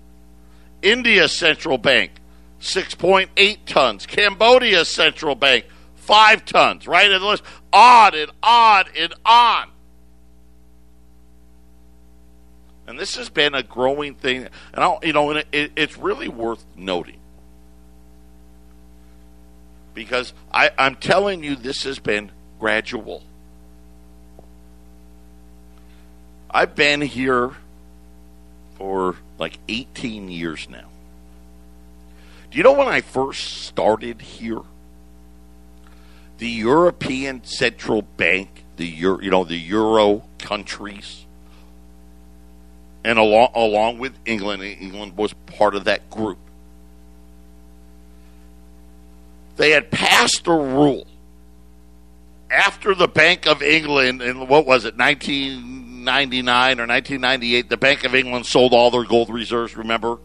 India 0.81 1.27
Central 1.27 1.77
Bank, 1.77 2.11
6.8 2.61 3.57
tons. 3.65 4.05
Cambodia 4.05 4.85
Central 4.85 5.35
Bank, 5.35 5.65
5 5.95 6.45
tons. 6.45 6.87
Right 6.87 7.11
list. 7.11 7.43
On 7.73 8.15
and 8.15 8.31
on 8.41 8.85
and 8.97 9.13
on. 9.25 9.67
And 12.91 12.99
this 12.99 13.15
has 13.15 13.29
been 13.29 13.55
a 13.55 13.63
growing 13.63 14.15
thing. 14.15 14.49
And, 14.73 14.83
I'll, 14.83 14.99
you 15.01 15.13
know, 15.13 15.31
it, 15.31 15.47
it's 15.53 15.97
really 15.97 16.27
worth 16.27 16.65
noting 16.75 17.21
because 19.93 20.33
I, 20.53 20.71
I'm 20.77 20.95
telling 20.95 21.41
you, 21.41 21.55
this 21.55 21.83
has 21.85 21.99
been 21.99 22.31
gradual. 22.59 23.23
I've 26.49 26.75
been 26.75 26.99
here 26.99 27.51
for 28.75 29.15
like 29.39 29.57
18 29.69 30.29
years 30.29 30.67
now. 30.69 30.89
Do 32.51 32.57
you 32.57 32.63
know 32.65 32.73
when 32.73 32.89
I 32.89 32.99
first 32.99 33.61
started 33.61 34.19
here? 34.21 34.63
The 36.39 36.49
European 36.49 37.45
Central 37.45 38.01
Bank, 38.01 38.65
the 38.75 38.85
Euro, 38.85 39.21
you 39.21 39.31
know 39.31 39.45
the 39.45 39.55
Euro 39.55 40.23
countries, 40.39 41.25
and 43.03 43.17
along 43.17 43.51
along 43.55 43.99
with 43.99 44.13
England, 44.25 44.63
England 44.63 45.17
was 45.17 45.33
part 45.33 45.75
of 45.75 45.85
that 45.85 46.09
group 46.09 46.37
they 49.61 49.71
had 49.71 49.91
passed 49.91 50.47
a 50.47 50.51
rule 50.51 51.05
after 52.49 52.95
the 52.95 53.07
Bank 53.07 53.45
of 53.45 53.61
England 53.61 54.21
in 54.21 54.47
what 54.47 54.65
was 54.65 54.85
it, 54.85 54.97
1999 54.97 56.79
or 56.79 56.87
1998, 56.87 57.69
the 57.69 57.77
Bank 57.77 58.03
of 58.03 58.15
England 58.15 58.45
sold 58.45 58.73
all 58.73 58.91
their 58.91 59.05
gold 59.05 59.29
reserves, 59.29 59.77
remember? 59.77 60.17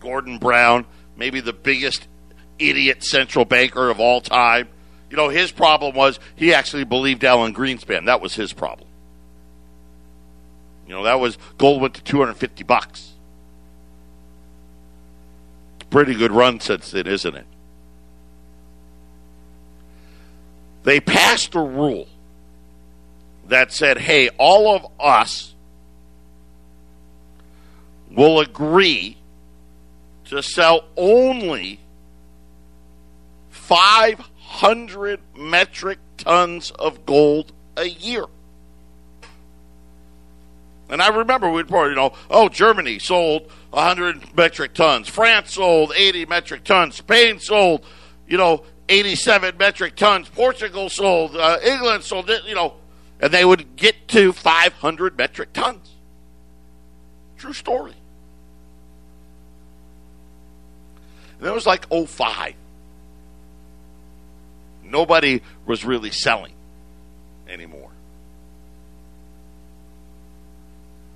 Gordon 0.00 0.38
Brown, 0.38 0.84
maybe 1.16 1.40
the 1.40 1.54
biggest 1.54 2.06
idiot 2.58 3.02
central 3.02 3.46
banker 3.46 3.88
of 3.90 3.98
all 3.98 4.20
time. 4.20 4.68
You 5.10 5.16
know, 5.16 5.30
his 5.30 5.50
problem 5.50 5.94
was 5.94 6.20
he 6.36 6.54
actually 6.54 6.84
believed 6.84 7.24
Alan 7.24 7.54
Greenspan. 7.54 8.06
That 8.06 8.20
was 8.20 8.34
his 8.34 8.52
problem. 8.52 8.86
You 10.86 10.94
know, 10.94 11.04
that 11.04 11.20
was 11.20 11.38
gold 11.58 11.80
went 11.80 11.94
to 11.94 12.02
250 12.02 12.64
bucks. 12.64 13.12
Pretty 15.90 16.14
good 16.14 16.32
run 16.32 16.60
since 16.60 16.90
then, 16.90 17.06
isn't 17.06 17.34
it? 17.34 17.46
They 20.84 21.00
passed 21.00 21.54
a 21.54 21.60
rule 21.60 22.08
that 23.46 23.72
said, 23.72 23.98
hey, 23.98 24.30
all 24.38 24.74
of 24.74 24.86
us 24.98 25.54
will 28.10 28.40
agree 28.40 29.16
to 30.26 30.42
sell 30.42 30.84
only 30.96 31.80
500 33.50 35.20
metric 35.36 35.98
tons 36.16 36.70
of 36.72 37.04
gold 37.06 37.52
a 37.76 37.86
year. 37.86 38.24
And 40.92 41.00
I 41.00 41.08
remember 41.08 41.50
we'd 41.50 41.62
report, 41.62 41.88
you 41.88 41.96
know, 41.96 42.12
oh, 42.28 42.50
Germany 42.50 42.98
sold 42.98 43.50
100 43.70 44.36
metric 44.36 44.74
tons, 44.74 45.08
France 45.08 45.54
sold 45.54 45.94
80 45.96 46.26
metric 46.26 46.64
tons, 46.64 46.96
Spain 46.96 47.38
sold, 47.38 47.86
you 48.28 48.36
know, 48.36 48.62
87 48.90 49.56
metric 49.56 49.96
tons, 49.96 50.28
Portugal 50.28 50.90
sold, 50.90 51.34
uh, 51.34 51.56
England 51.64 52.04
sold, 52.04 52.30
you 52.46 52.54
know, 52.54 52.74
and 53.20 53.32
they 53.32 53.42
would 53.42 53.74
get 53.74 54.06
to 54.08 54.34
500 54.34 55.16
metric 55.16 55.54
tons. 55.54 55.94
True 57.38 57.54
story. 57.54 57.94
And 61.38 61.48
it 61.48 61.54
was 61.54 61.64
like 61.64 61.86
05. 61.90 62.52
Nobody 64.84 65.40
was 65.64 65.86
really 65.86 66.10
selling 66.10 66.52
anymore. 67.48 67.91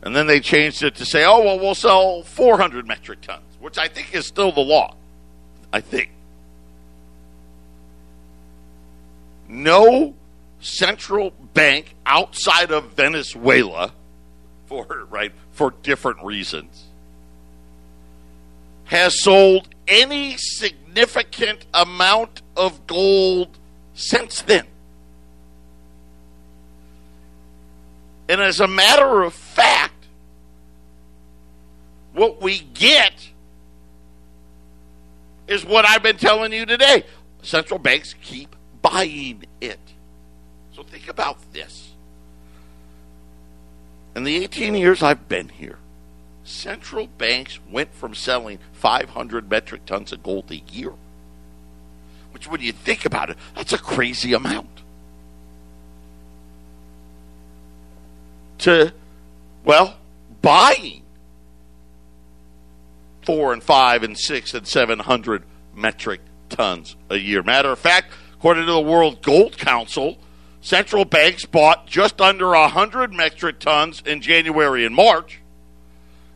And 0.07 0.14
then 0.14 0.29
they 0.29 0.38
changed 0.38 0.85
it 0.85 0.95
to 0.95 1.05
say, 1.05 1.25
oh, 1.25 1.42
well, 1.42 1.59
we'll 1.59 1.75
sell 1.75 2.23
400 2.23 2.87
metric 2.87 3.23
tons, 3.23 3.42
which 3.59 3.77
I 3.77 3.88
think 3.88 4.14
is 4.14 4.25
still 4.25 4.53
the 4.53 4.61
law. 4.61 4.95
I 5.73 5.81
think. 5.81 6.11
No 9.49 10.14
central 10.61 11.33
bank 11.55 11.97
outside 12.07 12.71
of 12.71 12.92
Venezuela, 12.92 13.92
for 14.66 14.87
right 15.11 15.33
for 15.51 15.75
different 15.83 16.23
reasons, 16.23 16.85
has 18.85 19.21
sold 19.21 19.69
any 19.88 20.37
significant 20.37 21.66
amount 21.75 22.42
of 22.57 22.87
gold 22.87 23.59
since 23.95 24.42
then. 24.42 24.69
And 28.29 28.40
as 28.40 28.61
a 28.61 28.69
matter 28.69 29.25
of 29.25 29.35
fact, 29.35 29.95
what 32.16 32.40
we 32.40 32.59
get 32.59 33.29
is 35.46 35.64
what 35.64 35.85
I've 35.87 36.02
been 36.02 36.16
telling 36.16 36.52
you 36.52 36.64
today. 36.64 37.05
Central 37.42 37.79
banks 37.79 38.14
keep 38.22 38.57
buying 38.81 39.44
it. 39.61 39.79
So 40.74 40.83
think 40.83 41.09
about 41.09 41.52
this. 41.52 41.92
In 44.16 44.24
the 44.24 44.37
18 44.37 44.74
years 44.74 45.02
I've 45.02 45.29
been 45.29 45.50
here, 45.50 45.79
central 46.42 47.07
banks 47.07 47.61
went 47.70 47.92
from 47.94 48.14
selling 48.14 48.59
500 48.72 49.50
metric 49.50 49.85
tons 49.85 50.11
of 50.11 50.22
gold 50.22 50.50
a 50.50 50.57
year, 50.57 50.94
which, 52.33 52.48
when 52.48 52.62
you 52.62 52.72
think 52.72 53.05
about 53.05 53.29
it, 53.29 53.37
that's 53.55 53.74
a 53.74 53.79
crazy 53.79 54.33
amount, 54.33 54.83
to, 58.59 58.94
well, 59.64 59.98
buying 60.40 61.02
four 63.26 63.52
and 63.52 63.62
five 63.62 64.04
and 64.04 64.16
six 64.16 64.54
and 64.54 64.66
700 64.66 65.42
metric 65.74 66.20
tons 66.48 66.96
a 67.10 67.16
year. 67.16 67.42
Matter 67.42 67.70
of 67.70 67.78
fact, 67.78 68.12
according 68.34 68.64
to 68.64 68.72
the 68.72 68.80
World 68.80 69.20
Gold 69.20 69.58
Council, 69.58 70.16
central 70.60 71.04
banks 71.04 71.44
bought 71.44 71.86
just 71.86 72.20
under 72.20 72.50
100 72.50 73.12
metric 73.12 73.58
tons 73.58 74.00
in 74.06 74.20
January 74.20 74.86
and 74.86 74.94
March. 74.94 75.40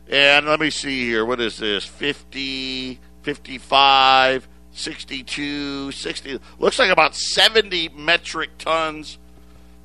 And 0.09 0.45
let 0.45 0.59
me 0.59 0.69
see 0.69 1.05
here. 1.05 1.25
What 1.25 1.39
is 1.39 1.57
this? 1.57 1.85
50, 1.85 2.99
55, 3.21 4.47
62, 4.73 5.91
60. 5.93 6.39
Looks 6.59 6.77
like 6.77 6.91
about 6.91 7.15
70 7.15 7.89
metric 7.89 8.57
tons 8.57 9.17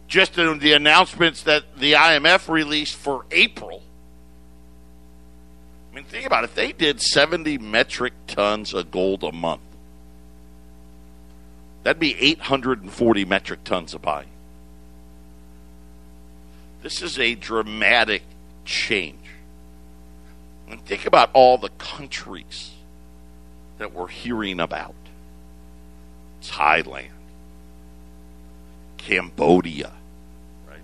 just 0.09 0.37
in 0.39 0.59
the 0.59 0.73
announcements 0.73 1.45
that 1.45 1.77
the 1.77 1.93
IMF 1.93 2.49
released 2.49 2.97
for 2.97 3.27
April 3.31 3.83
mean, 5.97 6.05
think 6.05 6.27
about 6.27 6.45
it. 6.45 6.51
If 6.51 6.55
they 6.55 6.73
did 6.73 7.01
70 7.01 7.59
metric 7.59 8.13
tons 8.27 8.75
of 8.75 8.91
gold 8.91 9.25
a 9.25 9.33
month, 9.33 9.63
that'd 11.83 11.99
be 11.99 12.15
840 12.21 13.25
metric 13.25 13.65
tons 13.65 13.95
of 13.95 14.03
buying. 14.03 14.29
This 16.83 17.01
is 17.01 17.19
a 17.19 17.35
dramatic 17.35 18.23
change. 18.67 19.19
And 20.69 20.85
think 20.85 21.07
about 21.07 21.31
all 21.33 21.57
the 21.57 21.71
countries 21.71 22.73
that 23.79 23.95
we're 23.95 24.09
hearing 24.09 24.61
about 24.61 24.95
Thailand, 26.43 27.09
Cambodia, 28.99 29.93
right? 30.69 30.81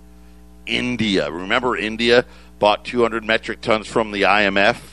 India. 0.64 1.31
Remember, 1.31 1.77
India 1.77 2.25
bought 2.59 2.85
200 2.85 3.25
metric 3.25 3.61
tons 3.61 3.87
from 3.87 4.12
the 4.12 4.22
IMF 4.22 4.91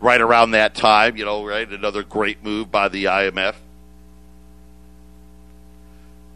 right 0.00 0.20
around 0.20 0.52
that 0.52 0.74
time, 0.74 1.16
you 1.16 1.24
know, 1.24 1.44
right? 1.44 1.68
Another 1.68 2.02
great 2.02 2.42
move 2.42 2.70
by 2.70 2.88
the 2.88 3.04
IMF. 3.04 3.54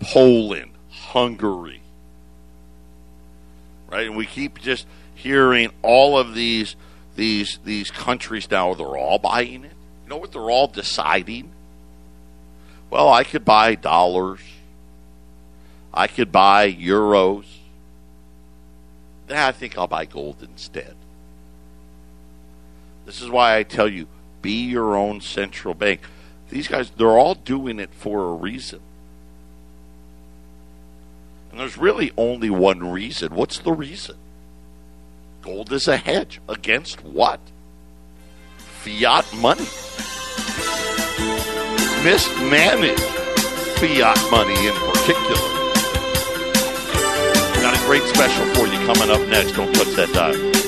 Poland, 0.00 0.72
Hungary, 0.90 1.80
right? 3.90 4.06
And 4.06 4.16
we 4.16 4.26
keep 4.26 4.60
just 4.60 4.86
hearing 5.14 5.70
all 5.82 6.18
of 6.18 6.34
these 6.34 6.76
these 7.16 7.58
these 7.64 7.90
countries 7.90 8.50
now. 8.50 8.74
They're 8.74 8.86
all 8.86 9.18
buying 9.18 9.64
it. 9.64 9.72
You 10.04 10.10
know 10.10 10.16
what? 10.18 10.32
They're 10.32 10.50
all 10.50 10.66
deciding. 10.66 11.50
Well, 12.90 13.08
I 13.08 13.24
could 13.24 13.44
buy 13.44 13.76
dollars. 13.76 14.40
I 15.92 16.06
could 16.06 16.30
buy 16.30 16.70
euros. 16.70 17.46
I 19.30 19.52
think 19.52 19.78
I'll 19.78 19.86
buy 19.86 20.04
gold 20.04 20.42
instead. 20.42 20.94
This 23.06 23.20
is 23.20 23.28
why 23.30 23.56
I 23.56 23.62
tell 23.62 23.88
you 23.88 24.06
be 24.42 24.64
your 24.64 24.96
own 24.96 25.20
central 25.20 25.74
bank. 25.74 26.00
These 26.50 26.68
guys, 26.68 26.90
they're 26.90 27.18
all 27.18 27.34
doing 27.34 27.78
it 27.78 27.90
for 27.92 28.30
a 28.30 28.34
reason. 28.34 28.80
And 31.50 31.60
there's 31.60 31.78
really 31.78 32.12
only 32.16 32.50
one 32.50 32.90
reason. 32.90 33.34
What's 33.34 33.58
the 33.58 33.72
reason? 33.72 34.16
Gold 35.42 35.72
is 35.72 35.88
a 35.88 35.96
hedge 35.96 36.40
against 36.48 37.04
what? 37.04 37.40
Fiat 38.58 39.32
money. 39.36 39.66
Mismanaged 42.02 43.00
fiat 43.78 44.18
money 44.30 44.66
in 44.66 44.74
particular. 44.74 45.48
Got 47.62 47.74
a 47.74 47.86
great 47.86 48.02
special 48.02 48.46
for 48.54 48.66
you 48.66 48.78
coming 48.86 49.10
up 49.10 49.26
next. 49.28 49.52
Don't 49.52 49.74
touch 49.74 49.94
that 49.96 50.12
dial. 50.12 50.63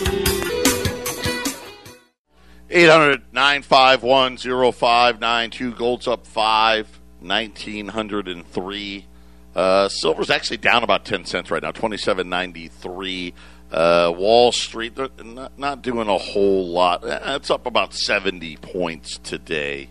800 2.76 3.32
951 3.32 4.36
0592. 4.36 5.72
Gold's 5.72 6.06
up 6.06 6.26
5, 6.26 7.00
1903. 7.20 9.06
Uh, 9.54 9.88
silver's 9.88 10.28
actually 10.28 10.58
down 10.58 10.84
about 10.84 11.06
10 11.06 11.24
cents 11.24 11.50
right 11.50 11.62
now, 11.62 11.72
27.93. 11.72 13.32
Uh, 13.72 14.12
Wall 14.14 14.52
Street, 14.52 14.92
not, 15.24 15.58
not 15.58 15.80
doing 15.80 16.08
a 16.08 16.18
whole 16.18 16.68
lot. 16.68 17.02
Uh, 17.02 17.38
it's 17.40 17.50
up 17.50 17.64
about 17.64 17.94
70 17.94 18.58
points 18.58 19.16
today. 19.24 19.88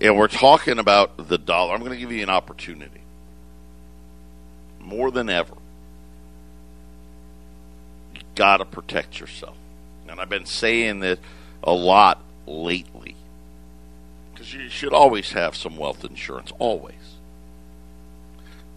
And 0.00 0.16
we're 0.16 0.28
talking 0.28 0.78
about 0.78 1.28
the 1.28 1.36
dollar. 1.36 1.74
I'm 1.74 1.80
going 1.80 1.92
to 1.92 1.98
give 1.98 2.12
you 2.12 2.22
an 2.22 2.30
opportunity. 2.30 3.02
More 4.80 5.10
than 5.10 5.28
ever, 5.28 5.54
you 8.14 8.22
got 8.34 8.56
to 8.56 8.64
protect 8.64 9.20
yourself 9.20 9.58
and 10.10 10.20
I've 10.20 10.28
been 10.28 10.44
saying 10.46 11.00
this 11.00 11.18
a 11.62 11.72
lot 11.72 12.20
lately. 12.46 13.14
because 14.32 14.52
you 14.52 14.68
should 14.68 14.92
always 14.92 15.32
have 15.32 15.54
some 15.54 15.76
wealth 15.76 16.04
insurance, 16.04 16.50
always. 16.58 16.94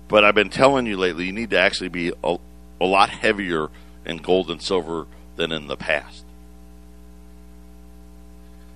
But 0.07 0.23
I've 0.23 0.35
been 0.35 0.49
telling 0.49 0.85
you 0.85 0.97
lately, 0.97 1.25
you 1.25 1.31
need 1.31 1.49
to 1.51 1.59
actually 1.59 1.89
be 1.89 2.11
a, 2.23 2.37
a 2.79 2.85
lot 2.85 3.09
heavier 3.09 3.69
in 4.05 4.17
gold 4.17 4.51
and 4.51 4.61
silver 4.61 5.07
than 5.37 5.51
in 5.51 5.67
the 5.67 5.77
past. 5.77 6.25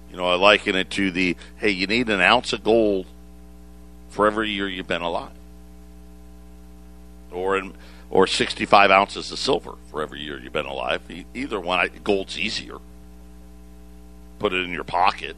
You 0.10 0.18
know, 0.18 0.26
I 0.26 0.36
liken 0.36 0.76
it 0.76 0.90
to 0.92 1.12
the 1.12 1.36
hey, 1.58 1.70
you 1.70 1.86
need 1.86 2.10
an 2.10 2.22
ounce 2.22 2.54
of 2.54 2.64
gold 2.64 3.06
for 4.10 4.26
every 4.26 4.50
year 4.50 4.68
you've 4.68 4.88
been 4.88 5.02
alive, 5.02 5.30
or 7.32 7.58
in, 7.58 7.74
or 8.10 8.28
65 8.28 8.92
ounces 8.92 9.32
of 9.32 9.40
silver 9.40 9.76
for 9.90 10.02
every 10.02 10.22
year 10.22 10.40
you've 10.40 10.54
been 10.54 10.66
alive. 10.66 11.02
Either 11.34 11.60
one, 11.60 11.90
gold's 12.04 12.40
easier. 12.40 12.78
Put 14.40 14.54
it 14.54 14.64
in 14.64 14.72
your 14.72 14.84
pocket, 14.84 15.36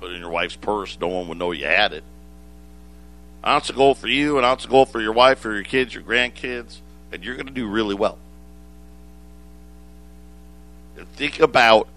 put 0.00 0.10
it 0.10 0.14
in 0.14 0.20
your 0.20 0.30
wife's 0.30 0.56
purse. 0.56 0.98
No 1.00 1.08
one 1.08 1.28
would 1.28 1.38
know 1.38 1.52
you 1.52 1.66
had 1.66 1.92
it. 1.92 2.04
Ounce 3.46 3.70
of 3.70 3.76
gold 3.76 3.98
for 3.98 4.08
you, 4.08 4.38
an 4.38 4.44
ounce 4.44 4.64
of 4.64 4.70
gold 4.70 4.88
for 4.88 5.00
your 5.00 5.12
wife, 5.12 5.38
for 5.38 5.54
your 5.54 5.62
kids, 5.62 5.94
your 5.94 6.02
grandkids, 6.02 6.78
and 7.12 7.22
you're 7.24 7.36
going 7.36 7.46
to 7.46 7.52
do 7.52 7.68
really 7.68 7.94
well. 7.94 8.18
And 10.98 11.06
think 11.12 11.38
about 11.40 11.88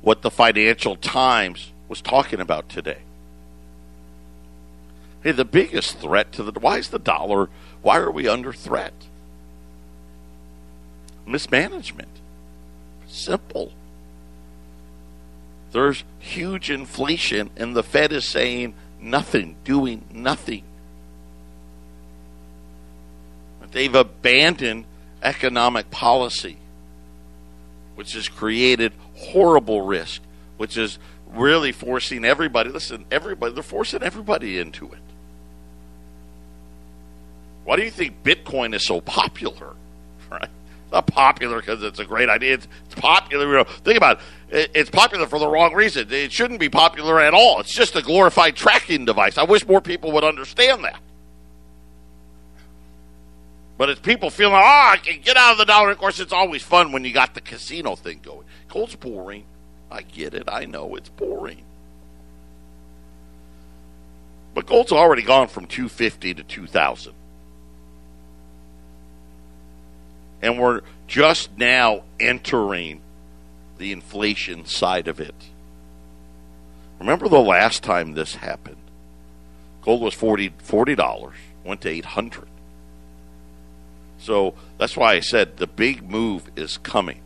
what 0.00 0.22
the 0.22 0.30
Financial 0.30 0.96
Times 0.96 1.72
was 1.88 2.00
talking 2.00 2.40
about 2.40 2.68
today. 2.68 2.98
Hey, 5.22 5.32
the 5.32 5.44
biggest 5.44 5.98
threat 5.98 6.32
to 6.32 6.42
the 6.42 6.58
why 6.58 6.78
is 6.78 6.88
the 6.88 6.98
dollar? 6.98 7.48
Why 7.82 7.98
are 7.98 8.10
we 8.10 8.28
under 8.28 8.52
threat? 8.52 8.92
Mismanagement. 11.26 12.08
Simple. 13.08 13.72
There's 15.72 16.04
huge 16.18 16.70
inflation, 16.70 17.50
and 17.56 17.74
the 17.74 17.82
Fed 17.82 18.12
is 18.12 18.28
saying 18.28 18.74
nothing, 19.00 19.56
doing 19.64 20.04
nothing. 20.12 20.62
They've 23.74 23.94
abandoned 23.94 24.84
economic 25.20 25.90
policy, 25.90 26.56
which 27.96 28.12
has 28.12 28.28
created 28.28 28.92
horrible 29.16 29.82
risk, 29.82 30.22
which 30.58 30.76
is 30.76 31.00
really 31.32 31.72
forcing 31.72 32.24
everybody. 32.24 32.70
Listen, 32.70 33.04
everybody, 33.10 33.52
they're 33.52 33.64
forcing 33.64 34.04
everybody 34.04 34.60
into 34.60 34.86
it. 34.92 34.98
Why 37.64 37.74
do 37.74 37.82
you 37.82 37.90
think 37.90 38.22
Bitcoin 38.22 38.74
is 38.74 38.86
so 38.86 39.00
popular? 39.00 39.74
Not 40.94 41.08
popular 41.08 41.58
because 41.58 41.82
it's 41.82 41.98
a 41.98 42.04
great 42.04 42.28
idea. 42.28 42.54
It's, 42.54 42.68
it's 42.86 42.94
popular. 42.94 43.46
You 43.48 43.54
know, 43.54 43.64
think 43.64 43.96
about 43.96 44.20
it. 44.48 44.70
It's 44.76 44.90
popular 44.90 45.26
for 45.26 45.40
the 45.40 45.48
wrong 45.48 45.74
reason. 45.74 46.06
It 46.08 46.32
shouldn't 46.32 46.60
be 46.60 46.68
popular 46.68 47.20
at 47.20 47.34
all. 47.34 47.58
It's 47.58 47.74
just 47.74 47.96
a 47.96 48.02
glorified 48.02 48.54
tracking 48.54 49.04
device. 49.04 49.36
I 49.36 49.42
wish 49.42 49.66
more 49.66 49.80
people 49.80 50.12
would 50.12 50.22
understand 50.22 50.84
that. 50.84 51.00
But 53.76 53.88
it's 53.88 53.98
people 53.98 54.30
feeling, 54.30 54.54
oh, 54.54 54.58
I 54.58 54.98
can 55.02 55.20
get 55.20 55.36
out 55.36 55.50
of 55.50 55.58
the 55.58 55.64
dollar. 55.64 55.90
Of 55.90 55.98
course, 55.98 56.20
it's 56.20 56.32
always 56.32 56.62
fun 56.62 56.92
when 56.92 57.04
you 57.04 57.12
got 57.12 57.34
the 57.34 57.40
casino 57.40 57.96
thing 57.96 58.20
going. 58.22 58.46
Gold's 58.68 58.94
boring. 58.94 59.46
I 59.90 60.02
get 60.02 60.32
it. 60.32 60.44
I 60.46 60.64
know 60.64 60.94
it's 60.94 61.08
boring. 61.08 61.62
But 64.54 64.66
gold's 64.66 64.92
already 64.92 65.22
gone 65.22 65.48
from 65.48 65.66
250 65.66 66.34
to 66.34 66.44
2000. 66.44 67.14
And 70.44 70.58
we're 70.58 70.82
just 71.06 71.56
now 71.56 72.02
entering 72.20 73.00
the 73.78 73.92
inflation 73.92 74.66
side 74.66 75.08
of 75.08 75.20
it. 75.20 75.34
Remember 77.00 77.28
the 77.28 77.40
last 77.40 77.82
time 77.82 78.12
this 78.12 78.36
happened? 78.36 78.76
Gold 79.82 80.02
was 80.02 80.14
40 80.14 80.50
$40, 80.50 81.32
went 81.64 81.80
to 81.82 81.88
800 81.88 82.48
so 84.24 84.54
that's 84.78 84.96
why 84.96 85.12
I 85.12 85.20
said 85.20 85.58
the 85.58 85.66
big 85.66 86.08
move 86.08 86.50
is 86.56 86.78
coming. 86.78 87.20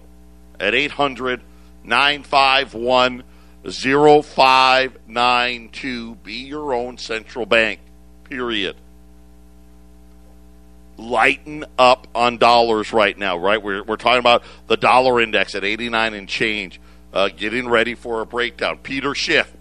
at 0.59 0.73
800 0.73 1.41
951 1.83 3.23
0592. 3.63 6.15
Be 6.15 6.33
your 6.33 6.73
own 6.73 6.97
central 6.97 7.45
bank, 7.45 7.81
period. 8.23 8.75
Lighten 10.97 11.65
up 11.77 12.07
on 12.15 12.39
dollars 12.39 12.91
right 12.91 13.15
now, 13.15 13.37
right? 13.37 13.61
We're, 13.61 13.83
we're 13.83 13.97
talking 13.97 14.17
about 14.17 14.41
the 14.65 14.77
dollar 14.77 15.21
index 15.21 15.53
at 15.53 15.63
89 15.63 16.15
and 16.15 16.27
change, 16.27 16.81
uh, 17.13 17.29
getting 17.29 17.69
ready 17.69 17.93
for 17.93 18.21
a 18.21 18.25
breakdown. 18.25 18.79
Peter 18.79 19.13
Schiff 19.13 19.53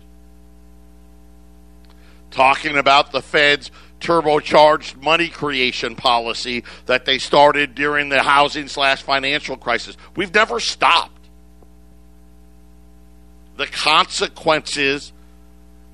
talking 2.30 2.76
about 2.76 3.12
the 3.12 3.22
Fed's 3.22 3.70
turbocharged 4.00 5.02
money 5.02 5.28
creation 5.28 5.96
policy 5.96 6.64
that 6.86 7.04
they 7.06 7.18
started 7.18 7.74
during 7.74 8.08
the 8.08 8.22
housing 8.22 8.68
slash 8.68 9.02
financial 9.02 9.56
crisis. 9.56 9.96
We've 10.14 10.32
never 10.32 10.60
stopped 10.60 11.16
the 13.56 13.66
consequences 13.66 15.12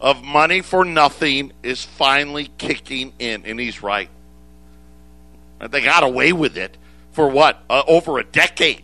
of 0.01 0.23
money 0.25 0.61
for 0.63 0.85
nothing 0.85 1.53
is 1.63 1.85
finally 1.85 2.51
kicking 2.59 3.13
in, 3.19 3.47
and 3.47 3.61
he's 3.61 3.83
right. 3.83 4.11
They 5.71 5.81
got 5.81 6.03
away 6.03 6.33
with 6.33 6.57
it 6.57 6.77
for 7.13 7.29
what? 7.29 7.63
Uh, 7.71 7.85
over 7.87 8.19
a 8.19 8.25
decade. 8.25 8.83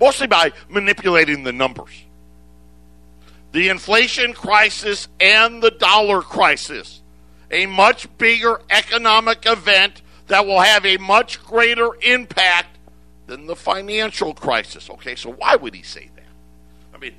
Mostly 0.00 0.26
by 0.26 0.52
manipulating 0.70 1.42
the 1.42 1.52
numbers. 1.52 2.05
The 3.52 3.68
inflation 3.68 4.34
crisis 4.34 5.08
and 5.20 5.62
the 5.62 5.70
dollar 5.70 6.22
crisis. 6.22 7.02
A 7.50 7.66
much 7.66 8.08
bigger 8.18 8.60
economic 8.70 9.46
event 9.46 10.02
that 10.26 10.46
will 10.46 10.60
have 10.60 10.84
a 10.84 10.96
much 10.98 11.42
greater 11.42 11.90
impact 12.02 12.78
than 13.26 13.46
the 13.46 13.56
financial 13.56 14.34
crisis. 14.34 14.90
Okay, 14.90 15.14
so 15.14 15.32
why 15.32 15.56
would 15.56 15.74
he 15.74 15.82
say 15.82 16.10
that? 16.16 16.24
I 16.94 16.98
mean, 16.98 17.14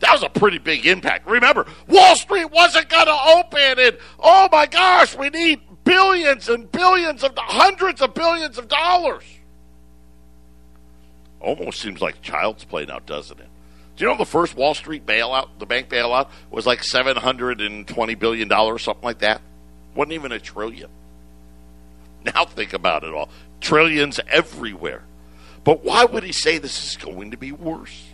that 0.00 0.12
was 0.12 0.22
a 0.22 0.28
pretty 0.28 0.58
big 0.58 0.86
impact. 0.86 1.26
Remember, 1.26 1.66
Wall 1.88 2.16
Street 2.16 2.50
wasn't 2.50 2.88
going 2.88 3.06
to 3.06 3.18
open, 3.36 3.78
and 3.78 3.98
oh 4.18 4.48
my 4.50 4.66
gosh, 4.66 5.16
we 5.16 5.30
need 5.30 5.60
billions 5.84 6.48
and 6.48 6.70
billions 6.70 7.22
of 7.22 7.32
hundreds 7.36 8.00
of 8.00 8.14
billions 8.14 8.58
of 8.58 8.68
dollars. 8.68 9.24
Almost 11.40 11.80
seems 11.80 12.00
like 12.00 12.22
child's 12.22 12.64
play 12.64 12.86
now, 12.86 13.00
doesn't 13.00 13.38
it? 13.38 13.48
Do 13.96 14.04
you 14.04 14.10
know 14.10 14.16
the 14.16 14.24
first 14.24 14.56
Wall 14.56 14.74
Street 14.74 15.06
bailout, 15.06 15.48
the 15.58 15.66
bank 15.66 15.88
bailout, 15.88 16.28
was 16.50 16.66
like 16.66 16.82
seven 16.82 17.16
hundred 17.16 17.60
and 17.60 17.86
twenty 17.86 18.14
billion 18.14 18.48
dollars, 18.48 18.82
something 18.82 19.04
like 19.04 19.18
that? 19.18 19.40
wasn't 19.94 20.12
even 20.12 20.32
a 20.32 20.40
trillion. 20.40 20.90
Now 22.24 22.46
think 22.46 22.72
about 22.72 23.04
it 23.04 23.12
all. 23.12 23.28
Trillions 23.60 24.18
everywhere. 24.28 25.02
But 25.62 25.84
why 25.84 26.04
would 26.04 26.22
he 26.22 26.32
say 26.32 26.58
this 26.58 26.90
is 26.90 26.96
going 26.96 27.30
to 27.30 27.36
be 27.36 27.52
worse? 27.52 28.04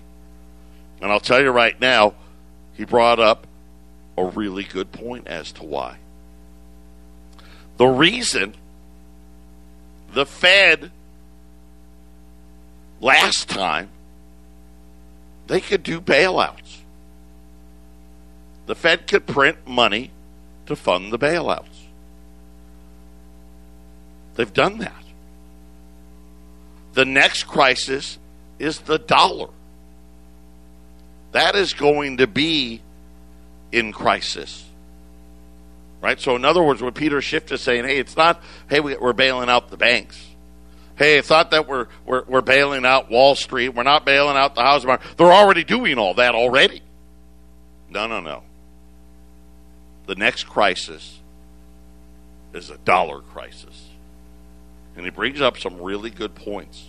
And 1.00 1.10
I'll 1.10 1.20
tell 1.20 1.40
you 1.40 1.50
right 1.50 1.80
now, 1.80 2.14
he 2.74 2.84
brought 2.84 3.18
up 3.18 3.46
a 4.18 4.24
really 4.24 4.64
good 4.64 4.92
point 4.92 5.26
as 5.28 5.52
to 5.52 5.64
why. 5.64 5.96
The 7.78 7.86
reason 7.86 8.54
the 10.12 10.26
Fed 10.26 10.90
last 13.00 13.48
time 13.48 13.88
they 15.50 15.60
could 15.60 15.82
do 15.82 16.00
bailouts. 16.00 16.76
The 18.66 18.76
Fed 18.76 19.08
could 19.08 19.26
print 19.26 19.58
money 19.66 20.12
to 20.66 20.76
fund 20.76 21.12
the 21.12 21.18
bailouts. 21.18 21.64
They've 24.36 24.52
done 24.52 24.78
that. 24.78 25.02
The 26.92 27.04
next 27.04 27.44
crisis 27.44 28.16
is 28.60 28.78
the 28.78 28.98
dollar 28.98 29.48
that 31.32 31.56
is 31.56 31.72
going 31.72 32.18
to 32.18 32.28
be 32.28 32.80
in 33.72 33.92
crisis. 33.92 34.64
Right? 36.00 36.20
So, 36.20 36.36
in 36.36 36.44
other 36.44 36.62
words, 36.62 36.80
what 36.80 36.94
Peter 36.94 37.20
Schiff 37.20 37.50
is 37.50 37.60
saying, 37.60 37.84
hey, 37.84 37.98
it's 37.98 38.16
not, 38.16 38.40
hey, 38.68 38.78
we're 38.78 39.12
bailing 39.12 39.48
out 39.48 39.68
the 39.68 39.76
banks. 39.76 40.29
Hey, 41.00 41.16
it's 41.16 41.30
not 41.30 41.52
that 41.52 41.66
we're, 41.66 41.86
we're, 42.04 42.24
we're 42.24 42.42
bailing 42.42 42.84
out 42.84 43.10
Wall 43.10 43.34
Street. 43.34 43.70
We're 43.70 43.84
not 43.84 44.04
bailing 44.04 44.36
out 44.36 44.54
the 44.54 44.60
housing 44.60 44.88
market. 44.88 45.16
They're 45.16 45.32
already 45.32 45.64
doing 45.64 45.96
all 45.96 46.12
that 46.12 46.34
already. 46.34 46.82
No, 47.88 48.06
no, 48.06 48.20
no. 48.20 48.42
The 50.04 50.14
next 50.14 50.44
crisis 50.44 51.18
is 52.52 52.68
a 52.68 52.76
dollar 52.76 53.20
crisis. 53.22 53.88
And 54.94 55.06
he 55.06 55.10
brings 55.10 55.40
up 55.40 55.56
some 55.56 55.80
really 55.80 56.10
good 56.10 56.34
points. 56.34 56.84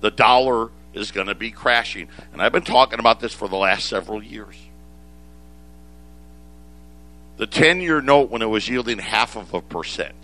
the 0.00 0.10
dollar 0.10 0.70
is 0.92 1.12
going 1.12 1.28
to 1.28 1.36
be 1.36 1.52
crashing. 1.52 2.08
And 2.32 2.42
I've 2.42 2.50
been 2.50 2.64
talking 2.64 2.98
about 2.98 3.20
this 3.20 3.32
for 3.32 3.46
the 3.46 3.54
last 3.54 3.86
several 3.86 4.24
years. 4.24 4.56
The 7.36 7.46
10 7.46 7.80
year 7.80 8.00
note, 8.00 8.28
when 8.28 8.42
it 8.42 8.46
was 8.46 8.68
yielding 8.68 8.98
half 8.98 9.36
of 9.36 9.54
a 9.54 9.62
percent, 9.62 10.16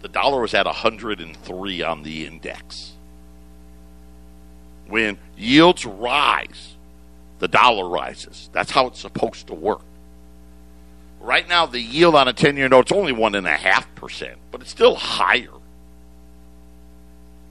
the 0.00 0.08
dollar 0.08 0.40
was 0.40 0.54
at 0.54 0.66
103 0.66 1.82
on 1.82 2.02
the 2.02 2.26
index. 2.26 2.92
When 4.86 5.18
yields 5.36 5.84
rise, 5.84 6.76
the 7.38 7.48
dollar 7.48 7.88
rises. 7.88 8.48
That's 8.52 8.70
how 8.70 8.86
it's 8.86 9.00
supposed 9.00 9.48
to 9.48 9.54
work. 9.54 9.82
Right 11.20 11.48
now, 11.48 11.66
the 11.66 11.80
yield 11.80 12.14
on 12.14 12.28
a 12.28 12.32
10 12.32 12.56
year 12.56 12.68
note 12.68 12.90
is 12.90 12.96
only 12.96 13.12
1.5%, 13.12 14.34
but 14.50 14.60
it's 14.60 14.70
still 14.70 14.94
higher. 14.94 15.48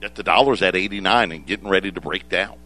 Yet 0.00 0.14
the 0.14 0.22
dollar's 0.22 0.62
at 0.62 0.74
89 0.74 1.32
and 1.32 1.46
getting 1.46 1.68
ready 1.68 1.90
to 1.90 2.00
break 2.00 2.28
down. 2.28 2.56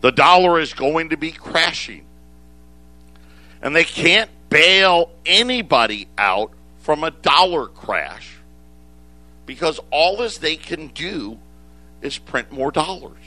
The 0.00 0.12
dollar 0.12 0.60
is 0.60 0.74
going 0.74 1.08
to 1.08 1.16
be 1.16 1.32
crashing. 1.32 2.04
And 3.60 3.74
they 3.74 3.84
can't 3.84 4.30
bail 4.48 5.10
anybody 5.26 6.08
out 6.16 6.52
from 6.78 7.04
a 7.04 7.10
dollar 7.10 7.66
crash 7.66 8.36
because 9.46 9.80
all 9.90 10.22
as 10.22 10.38
they 10.38 10.56
can 10.56 10.88
do 10.88 11.38
is 12.02 12.18
print 12.18 12.52
more 12.52 12.70
dollars, 12.70 13.18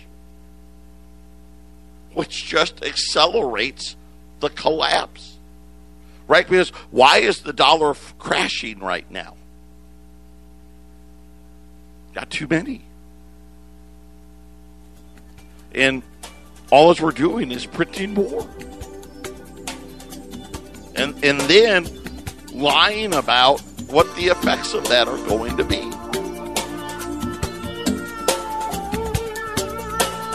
which 2.14 2.46
just 2.46 2.84
accelerates 2.84 3.96
the 4.40 4.50
collapse. 4.50 5.38
Right? 6.28 6.48
Because 6.48 6.70
why 6.92 7.18
is 7.18 7.42
the 7.42 7.54
dollar 7.54 7.94
crashing 8.18 8.80
right 8.80 9.10
now? 9.12 9.36
Got 12.14 12.30
too 12.30 12.48
many. 12.48 12.82
And 15.74 16.04
all 16.70 16.92
as 16.92 17.02
we're 17.02 17.12
doing 17.12 17.52
is 17.52 17.66
printing 17.66 18.14
more. 18.14 18.48
And 21.02 21.26
and 21.26 21.42
then 21.42 21.88
lying 22.54 23.14
about 23.16 23.60
what 23.90 24.14
the 24.16 24.26
effects 24.26 24.74
of 24.74 24.88
that 24.90 25.08
are 25.08 25.18
going 25.28 25.58
to 25.58 25.64
be. 25.64 25.82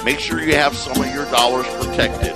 Make 0.05 0.19
sure 0.21 0.41
you 0.41 0.55
have 0.55 0.77
some 0.77 1.01
of 1.03 1.13
your 1.15 1.25
dollars 1.31 1.67
protected. 1.85 2.35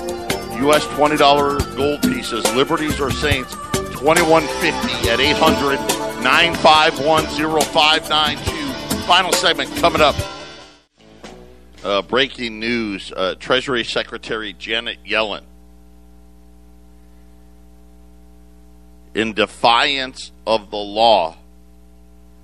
US 0.64 0.84
$20 0.88 1.76
gold 1.76 2.02
pieces, 2.02 2.44
Liberties 2.54 3.00
or 3.00 3.10
Saints, 3.10 3.52
2150 4.00 5.08
at 5.08 5.20
800 5.20 5.78
951 6.22 7.24
0592 7.62 9.00
final 9.06 9.32
segment 9.32 9.74
coming 9.76 10.00
up. 10.00 10.14
Uh, 11.82 12.02
breaking 12.02 12.60
news 12.60 13.12
uh, 13.16 13.34
Treasury 13.36 13.82
Secretary 13.82 14.52
Janet 14.52 14.98
Yellen, 15.04 15.44
in 19.14 19.32
defiance 19.32 20.32
of 20.46 20.70
the 20.70 20.76
law, 20.76 21.36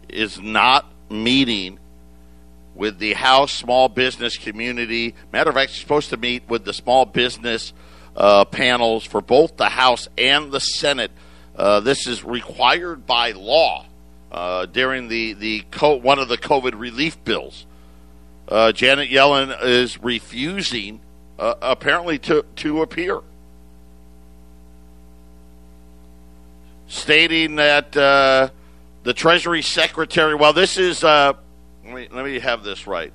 is 0.08 0.40
not 0.40 0.86
meeting 1.10 1.78
with 2.74 2.98
the 2.98 3.14
House 3.14 3.52
small 3.52 3.88
business 3.88 4.36
community. 4.36 5.14
Matter 5.32 5.50
of 5.50 5.56
fact, 5.56 5.72
she's 5.72 5.80
supposed 5.80 6.10
to 6.10 6.16
meet 6.16 6.48
with 6.48 6.64
the 6.64 6.72
small 6.72 7.06
business 7.06 7.72
uh, 8.14 8.44
panels 8.44 9.04
for 9.04 9.20
both 9.20 9.56
the 9.56 9.68
House 9.68 10.08
and 10.16 10.52
the 10.52 10.60
Senate. 10.60 11.10
Uh, 11.56 11.80
this 11.80 12.06
is 12.06 12.22
required 12.22 13.06
by 13.06 13.32
law 13.32 13.86
uh, 14.30 14.66
during 14.66 15.08
the 15.08 15.32
the 15.34 15.64
co- 15.70 15.96
one 15.96 16.18
of 16.18 16.28
the 16.28 16.38
COVID 16.38 16.78
relief 16.78 17.22
bills. 17.24 17.66
Uh, 18.48 18.72
Janet 18.72 19.10
Yellen 19.10 19.56
is 19.64 20.00
refusing, 20.02 21.00
uh, 21.38 21.54
apparently, 21.62 22.18
to 22.18 22.44
to 22.56 22.82
appear, 22.82 23.20
stating 26.88 27.56
that 27.56 27.96
uh, 27.96 28.50
the 29.02 29.12
Treasury 29.12 29.62
Secretary. 29.62 30.34
Well, 30.34 30.52
this 30.52 30.78
is. 30.78 31.04
Uh, 31.04 31.34
let 31.84 31.94
me 31.94 32.08
let 32.10 32.24
me 32.24 32.38
have 32.38 32.62
this 32.64 32.86
right. 32.86 33.12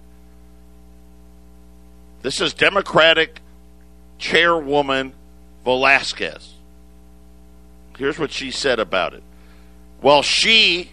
This 2.21 2.39
is 2.39 2.53
Democratic 2.53 3.41
Chairwoman 4.17 5.13
Velázquez. 5.65 6.47
Here's 7.97 8.17
what 8.17 8.31
she 8.31 8.51
said 8.51 8.79
about 8.79 9.13
it. 9.13 9.23
Well, 10.01 10.21
she 10.21 10.91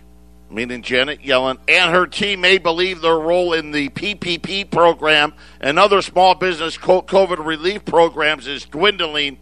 meaning 0.50 0.82
Janet 0.82 1.22
Yellen, 1.22 1.58
and 1.68 1.92
her 1.92 2.06
team 2.06 2.40
may 2.40 2.58
believe 2.58 3.00
their 3.00 3.18
role 3.18 3.52
in 3.52 3.70
the 3.70 3.88
PPP 3.90 4.70
program 4.70 5.34
and 5.60 5.78
other 5.78 6.02
small 6.02 6.34
business 6.34 6.76
COVID 6.76 7.44
relief 7.44 7.84
programs 7.84 8.46
is 8.46 8.64
dwindling, 8.64 9.38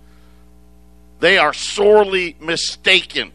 they 1.20 1.38
are 1.38 1.52
sorely 1.52 2.36
mistaken. 2.40 3.32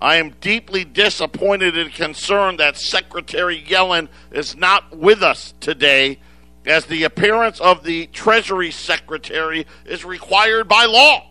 I 0.00 0.16
am 0.16 0.30
deeply 0.40 0.84
disappointed 0.84 1.76
and 1.76 1.92
concerned 1.92 2.58
that 2.58 2.76
Secretary 2.76 3.62
Yellen 3.62 4.08
is 4.30 4.56
not 4.56 4.96
with 4.96 5.22
us 5.22 5.52
today, 5.60 6.18
as 6.64 6.86
the 6.86 7.04
appearance 7.04 7.60
of 7.60 7.84
the 7.84 8.06
Treasury 8.06 8.70
Secretary 8.70 9.66
is 9.84 10.04
required 10.04 10.68
by 10.68 10.86
law. 10.86 11.26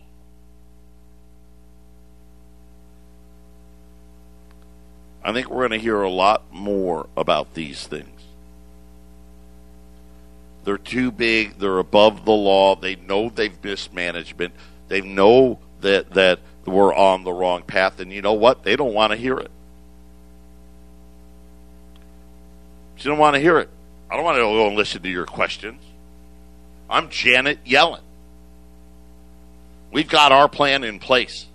I 5.23 5.33
think 5.33 5.49
we're 5.49 5.67
going 5.67 5.79
to 5.79 5.83
hear 5.83 6.01
a 6.01 6.09
lot 6.09 6.51
more 6.51 7.07
about 7.17 7.53
these 7.53 7.85
things. 7.85 8.07
They're 10.63 10.77
too 10.77 11.11
big. 11.11 11.57
They're 11.57 11.79
above 11.79 12.25
the 12.25 12.31
law. 12.31 12.75
They 12.75 12.95
know 12.95 13.29
they've 13.29 13.63
mismanagement. 13.63 14.53
They 14.89 15.01
know 15.01 15.59
that 15.81 16.11
that 16.11 16.39
we're 16.65 16.93
on 16.93 17.23
the 17.23 17.31
wrong 17.31 17.63
path. 17.63 17.99
And 17.99 18.11
you 18.11 18.21
know 18.21 18.33
what? 18.33 18.63
They 18.63 18.75
don't 18.75 18.93
want 18.93 19.11
to 19.11 19.17
hear 19.17 19.37
it. 19.37 19.51
She 22.95 23.07
don't 23.07 23.17
want 23.17 23.35
to 23.35 23.39
hear 23.39 23.57
it. 23.59 23.69
I 24.11 24.15
don't 24.15 24.25
want 24.25 24.35
to 24.35 24.41
go 24.41 24.67
and 24.67 24.75
listen 24.75 25.01
to 25.03 25.09
your 25.09 25.25
questions. 25.25 25.81
I'm 26.89 27.09
Janet 27.09 27.63
Yellen. 27.63 28.01
We've 29.91 30.09
got 30.09 30.31
our 30.31 30.49
plan 30.49 30.83
in 30.83 30.99
place. 30.99 31.45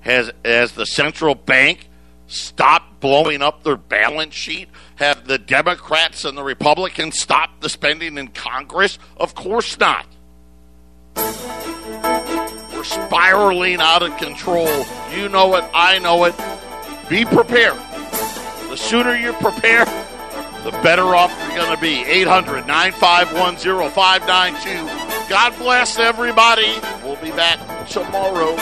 Has 0.00 0.30
has 0.44 0.72
the 0.72 0.86
central 0.86 1.34
bank 1.34 1.88
stopped 2.26 3.00
blowing 3.00 3.42
up 3.42 3.62
their 3.62 3.76
balance 3.76 4.34
sheet? 4.34 4.68
Have 4.96 5.26
the 5.26 5.38
Democrats 5.38 6.24
and 6.24 6.36
the 6.36 6.42
Republicans 6.42 7.18
stopped 7.18 7.60
the 7.60 7.68
spending 7.68 8.18
in 8.18 8.28
Congress? 8.28 8.98
Of 9.16 9.34
course 9.34 9.78
not. 9.78 10.06
We're 11.16 12.84
spiraling 12.84 13.80
out 13.80 14.02
of 14.02 14.16
control. 14.18 14.84
You 15.14 15.28
know 15.28 15.56
it, 15.56 15.64
I 15.74 15.98
know 15.98 16.24
it. 16.24 16.34
Be 17.08 17.24
prepared. 17.24 17.78
The 18.68 18.76
sooner 18.76 19.16
you 19.16 19.32
prepare, 19.34 19.86
the 20.62 20.72
better 20.82 21.14
off 21.14 21.32
you're 21.48 21.56
going 21.56 21.74
to 21.74 21.80
be. 21.80 22.04
800 22.04 22.66
951 22.66 23.56
0592. 23.56 25.30
God 25.30 25.56
bless 25.58 25.98
everybody. 25.98 26.74
We'll 27.02 27.16
be 27.16 27.30
back 27.30 27.58
tomorrow. 27.88 28.56